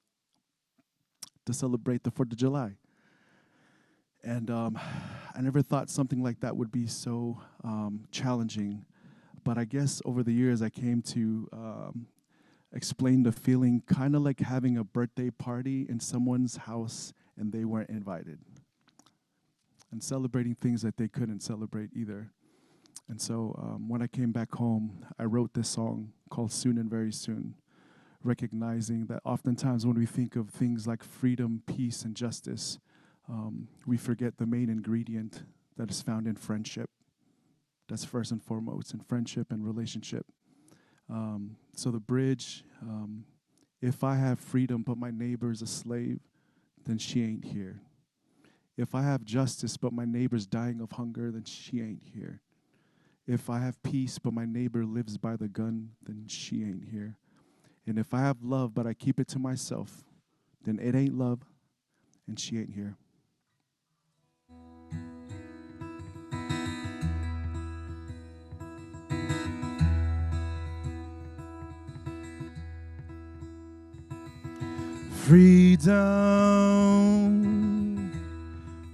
to 1.46 1.52
celebrate 1.52 2.04
the 2.04 2.10
4th 2.10 2.32
of 2.32 2.36
July. 2.36 2.76
And 4.22 4.50
um, 4.50 4.78
I 5.34 5.40
never 5.40 5.60
thought 5.60 5.90
something 5.90 6.22
like 6.22 6.40
that 6.40 6.56
would 6.56 6.72
be 6.72 6.86
so 6.86 7.40
um, 7.62 8.06
challenging. 8.10 8.86
But 9.44 9.58
I 9.58 9.64
guess 9.64 10.00
over 10.06 10.22
the 10.22 10.32
years, 10.32 10.62
I 10.62 10.70
came 10.70 11.02
to 11.02 11.48
um, 11.52 12.06
explain 12.72 13.22
the 13.22 13.32
feeling 13.32 13.82
kind 13.86 14.16
of 14.16 14.22
like 14.22 14.40
having 14.40 14.78
a 14.78 14.84
birthday 14.84 15.30
party 15.30 15.86
in 15.88 16.00
someone's 16.00 16.56
house 16.56 17.12
and 17.36 17.52
they 17.52 17.64
weren't 17.64 17.90
invited, 17.90 18.38
and 19.90 20.02
celebrating 20.02 20.54
things 20.54 20.82
that 20.82 20.96
they 20.96 21.08
couldn't 21.08 21.40
celebrate 21.40 21.90
either. 21.94 22.30
And 23.08 23.20
so 23.20 23.54
um, 23.60 23.88
when 23.88 24.00
I 24.00 24.06
came 24.06 24.32
back 24.32 24.54
home, 24.54 25.04
I 25.18 25.24
wrote 25.24 25.52
this 25.52 25.68
song 25.68 26.12
called 26.30 26.52
Soon 26.52 26.78
and 26.78 26.88
Very 26.88 27.12
Soon 27.12 27.54
recognizing 28.24 29.06
that 29.06 29.20
oftentimes 29.24 29.86
when 29.86 29.96
we 29.96 30.06
think 30.06 30.34
of 30.34 30.50
things 30.50 30.86
like 30.86 31.04
freedom, 31.04 31.62
peace, 31.66 32.02
and 32.02 32.16
justice, 32.16 32.78
um, 33.28 33.68
we 33.86 33.96
forget 33.96 34.38
the 34.38 34.46
main 34.46 34.68
ingredient 34.68 35.44
that 35.76 35.90
is 35.90 36.02
found 36.02 36.26
in 36.26 36.34
friendship. 36.34 36.90
That's 37.88 38.04
first 38.04 38.32
and 38.32 38.42
foremost 38.42 38.94
in 38.94 39.00
friendship 39.00 39.52
and 39.52 39.64
relationship. 39.64 40.26
Um, 41.10 41.56
so 41.74 41.90
the 41.90 42.00
bridge, 42.00 42.64
um, 42.82 43.24
if 43.82 44.02
I 44.02 44.16
have 44.16 44.38
freedom 44.38 44.82
but 44.82 44.96
my 44.96 45.10
neighbor 45.10 45.50
is 45.50 45.60
a 45.60 45.66
slave, 45.66 46.20
then 46.86 46.98
she 46.98 47.22
ain't 47.22 47.44
here. 47.44 47.80
If 48.76 48.94
I 48.94 49.02
have 49.02 49.24
justice 49.24 49.76
but 49.76 49.92
my 49.92 50.04
neighbor's 50.04 50.46
dying 50.46 50.80
of 50.80 50.92
hunger, 50.92 51.30
then 51.30 51.44
she 51.44 51.80
ain't 51.80 52.02
here. 52.14 52.40
If 53.26 53.48
I 53.48 53.58
have 53.58 53.82
peace 53.82 54.18
but 54.18 54.32
my 54.32 54.44
neighbor 54.44 54.84
lives 54.84 55.16
by 55.18 55.36
the 55.36 55.48
gun, 55.48 55.90
then 56.02 56.24
she 56.28 56.62
ain't 56.62 56.88
here. 56.90 57.16
And 57.86 57.98
if 57.98 58.14
I 58.14 58.20
have 58.20 58.42
love 58.42 58.74
but 58.74 58.86
I 58.86 58.94
keep 58.94 59.20
it 59.20 59.28
to 59.28 59.38
myself, 59.38 60.04
then 60.64 60.78
it 60.78 60.94
ain't 60.94 61.16
love 61.16 61.40
and 62.26 62.38
she 62.40 62.58
ain't 62.58 62.70
here. 62.70 62.96
Freedom 75.26 75.92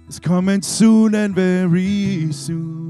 is 0.07 0.19
coming 0.19 0.61
soon 0.61 1.13
and 1.13 1.35
very 1.35 2.31
soon. 2.31 2.80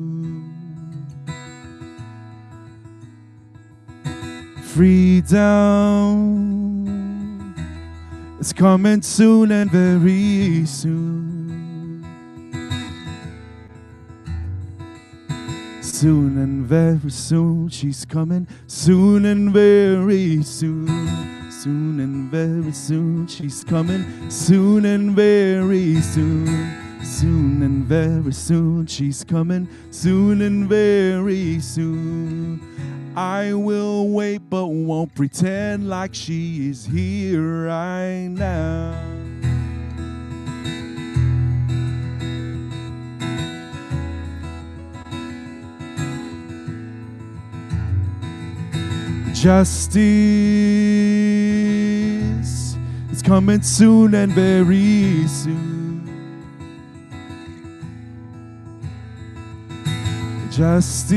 Freedom 4.71 5.43
is 8.39 8.53
coming 8.53 9.01
soon 9.01 9.51
and 9.51 9.69
very 9.69 10.65
soon. 10.65 12.05
Soon 15.81 16.37
and 16.37 16.65
very 16.65 17.11
soon, 17.11 17.67
she's 17.67 18.05
coming 18.05 18.47
soon 18.65 19.25
and 19.25 19.51
very 19.51 20.41
soon. 20.41 20.87
Soon 21.51 21.99
and 21.99 22.31
very 22.31 22.71
soon, 22.71 23.27
she's 23.27 23.65
coming 23.65 24.29
soon 24.29 24.85
and 24.85 25.11
very 25.11 25.99
soon. 25.99 26.77
Soon 27.03 27.61
and 27.61 27.83
very 27.83 28.31
soon, 28.31 28.87
she's 28.87 29.25
coming 29.25 29.67
soon 29.89 30.41
and 30.41 30.69
very 30.69 31.59
soon. 31.59 32.61
I 33.15 33.53
will 33.53 34.09
wait, 34.09 34.49
but 34.49 34.67
won't 34.67 35.13
pretend 35.15 35.89
like 35.89 36.13
she 36.13 36.69
is 36.69 36.85
here 36.85 37.65
right 37.67 38.27
now. 38.27 38.97
Justice 49.33 50.05
is 53.11 53.21
coming 53.23 53.61
soon 53.63 54.13
and 54.13 54.31
very 54.31 55.27
soon. 55.27 55.81
Justice, 60.51 61.09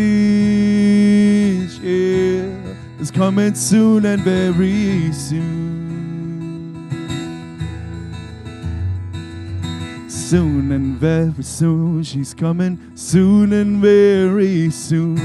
yeah, 1.81 2.75
is 3.01 3.11
coming 3.11 3.55
soon 3.55 4.05
and 4.05 4.23
very 4.23 5.13
soon. 5.13 5.75
Soon 10.09 10.73
and 10.73 10.97
very 10.97 11.43
soon, 11.43 12.03
she's 12.03 12.35
coming 12.35 12.79
soon 12.95 13.53
and 13.53 13.81
very 13.81 14.71
soon. 14.71 15.17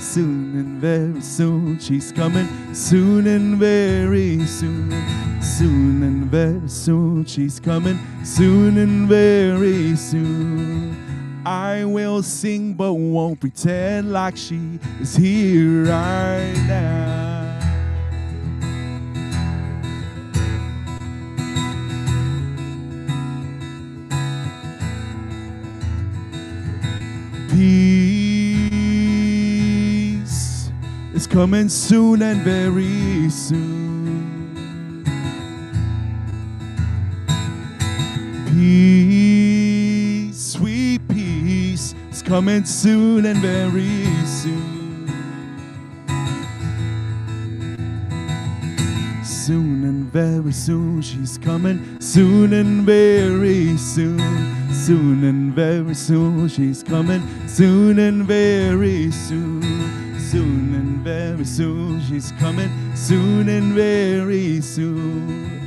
Soon 0.00 0.58
and 0.58 0.80
very 0.80 1.20
soon, 1.20 1.78
she's 1.78 2.12
coming 2.12 2.48
soon 2.74 3.26
and 3.26 3.56
very 3.58 4.44
soon. 4.46 4.90
Soon 5.42 6.02
and 6.02 6.24
very 6.30 6.68
soon, 6.68 7.24
she's 7.24 7.58
coming 7.58 7.98
soon 8.24 8.78
and 8.78 9.08
very 9.08 9.96
soon. 9.96 10.89
I 11.44 11.84
will 11.84 12.22
sing, 12.22 12.74
but 12.74 12.92
won't 12.92 13.40
pretend 13.40 14.12
like 14.12 14.36
she 14.36 14.78
is 15.00 15.16
here 15.16 15.84
right 15.84 16.54
now. 16.66 17.20
Peace 27.50 27.90
is 31.14 31.26
coming 31.26 31.68
soon 31.68 32.22
and 32.22 32.42
very 32.42 33.30
soon. 33.30 35.04
Peace, 38.46 39.29
coming 42.30 42.64
soon 42.64 43.26
and 43.26 43.40
very 43.40 44.04
soon. 44.24 45.08
Soon 49.24 49.82
and 49.82 50.04
very 50.12 50.52
soon, 50.52 51.02
she's 51.02 51.38
coming 51.38 52.00
soon 52.00 52.52
and 52.52 52.86
very 52.86 53.76
soon. 53.76 54.20
Soon 54.72 55.24
and 55.24 55.52
very 55.54 55.92
soon, 55.92 56.46
she's 56.46 56.84
coming 56.84 57.20
soon 57.48 57.98
and 57.98 58.24
very 58.24 59.10
soon. 59.10 59.60
Soon 60.20 60.74
and 60.76 60.98
very 60.98 61.44
soon, 61.44 62.00
she's 62.02 62.30
coming 62.38 62.70
soon 62.94 63.48
and 63.48 63.72
very 63.72 64.60
soon. 64.60 65.59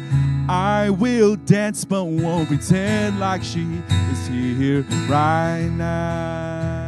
I 0.49 0.89
will 0.89 1.37
dance, 1.37 1.85
but 1.85 2.03
won't 2.03 2.49
pretend 2.49 3.19
like 3.19 3.43
she 3.43 3.65
is 4.11 4.27
here 4.27 4.81
right 5.07 5.69
now. 5.69 6.83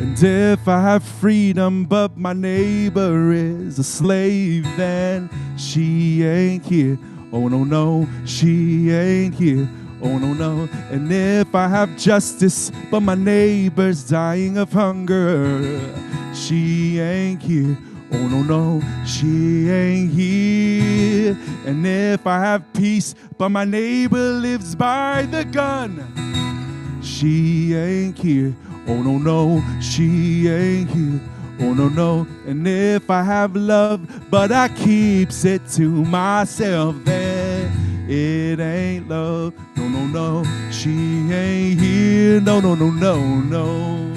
And 0.00 0.22
if 0.22 0.68
I 0.68 0.82
have 0.82 1.02
freedom, 1.02 1.84
but 1.84 2.18
my 2.18 2.34
neighbor 2.34 3.32
is 3.32 3.78
a 3.78 3.84
slave, 3.84 4.64
then 4.76 5.30
she 5.56 6.22
ain't 6.22 6.66
here. 6.66 6.98
Oh 7.32 7.48
no, 7.48 7.64
no, 7.64 8.06
she 8.26 8.90
ain't 8.90 9.34
here. 9.34 9.68
Oh 10.02 10.18
no, 10.18 10.32
no. 10.32 10.68
And 10.90 11.12
if 11.12 11.54
I 11.54 11.68
have 11.68 11.96
justice, 11.98 12.72
but 12.90 13.00
my 13.00 13.14
neighbor's 13.14 14.08
dying 14.08 14.56
of 14.56 14.72
hunger, 14.72 15.80
she 16.34 16.98
ain't 16.98 17.42
here. 17.42 17.76
Oh 18.12 18.26
no, 18.26 18.42
no, 18.42 18.82
she 19.06 19.68
ain't 19.68 20.10
here. 20.10 21.36
And 21.66 21.86
if 21.86 22.26
I 22.26 22.40
have 22.40 22.72
peace, 22.72 23.14
but 23.38 23.50
my 23.50 23.64
neighbor 23.64 24.32
lives 24.32 24.74
by 24.74 25.28
the 25.30 25.44
gun, 25.44 27.00
she 27.02 27.74
ain't 27.74 28.18
here. 28.18 28.54
Oh 28.88 29.02
no, 29.02 29.18
no, 29.18 29.62
she 29.80 30.48
ain't 30.48 30.90
here. 30.90 31.20
Oh 31.60 31.74
no, 31.74 31.88
no. 31.88 32.26
And 32.46 32.66
if 32.66 33.10
I 33.10 33.22
have 33.22 33.54
love, 33.54 34.00
but 34.30 34.50
I 34.50 34.68
keeps 34.68 35.44
it 35.44 35.68
to 35.72 35.88
myself, 35.88 36.96
then 37.04 37.39
it 38.10 38.58
ain't 38.58 39.08
love. 39.08 39.54
No, 39.76 39.88
no, 39.88 40.04
no, 40.06 40.70
she 40.70 40.90
ain't 41.32 41.80
here. 41.80 42.40
No, 42.40 42.60
no, 42.60 42.74
no, 42.74 42.90
no, 42.90 43.40
no. 43.40 44.09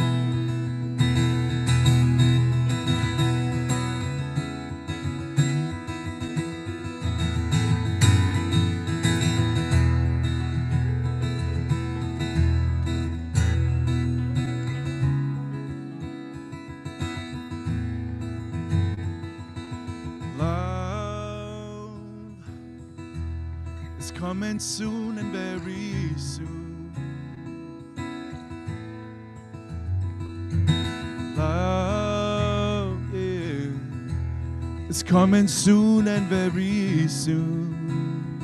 Soon 24.64 25.18
and 25.18 25.34
very 25.34 26.18
soon. 26.18 26.94
Love 31.36 33.14
is 34.90 35.04
coming 35.04 35.50
soon 35.50 36.08
and 36.08 36.28
very 36.28 37.10
soon. 37.10 38.40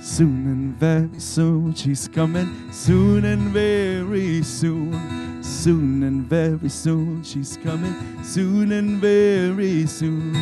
Soon 0.00 0.46
and 0.48 0.74
very 0.76 1.20
soon, 1.20 1.72
she's 1.74 2.08
coming 2.08 2.72
soon 2.72 3.24
and 3.24 3.52
very 3.52 4.42
soon. 4.42 5.21
Soon 5.62 6.02
and 6.02 6.24
very 6.28 6.68
soon, 6.68 7.22
she's 7.22 7.56
coming 7.62 7.94
soon 8.24 8.72
and 8.72 9.00
very 9.00 9.86
soon. 9.86 10.34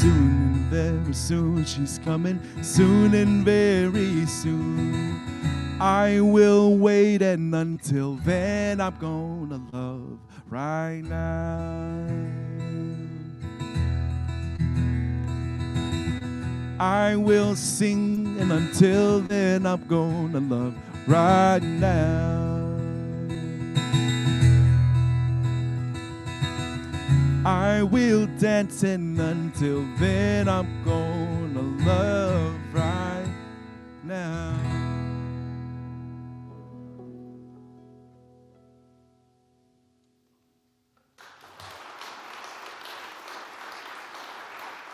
Soon 0.00 0.54
and 0.54 0.56
very 0.70 1.12
soon, 1.12 1.64
she's 1.64 1.98
coming 2.04 2.38
soon 2.62 3.12
and 3.12 3.44
very 3.44 4.24
soon. 4.24 5.20
I 5.80 6.20
will 6.20 6.76
wait, 6.76 7.22
and 7.22 7.52
until 7.52 8.14
then, 8.24 8.80
I'm 8.80 8.96
gonna 9.00 9.60
love 9.72 10.20
right 10.48 11.02
now. 11.02 12.06
I 16.78 17.16
will 17.16 17.56
sing, 17.56 18.36
and 18.38 18.52
until 18.52 19.22
then, 19.22 19.66
I'm 19.66 19.84
gonna 19.88 20.38
love 20.38 20.76
right 21.08 21.58
now. 21.64 22.61
I 27.44 27.82
will 27.82 28.26
dance, 28.38 28.84
and 28.84 29.18
until 29.18 29.84
then, 29.98 30.48
I'm 30.48 30.84
gonna 30.84 31.84
love 31.84 32.54
right 32.72 33.34
now. 34.04 34.71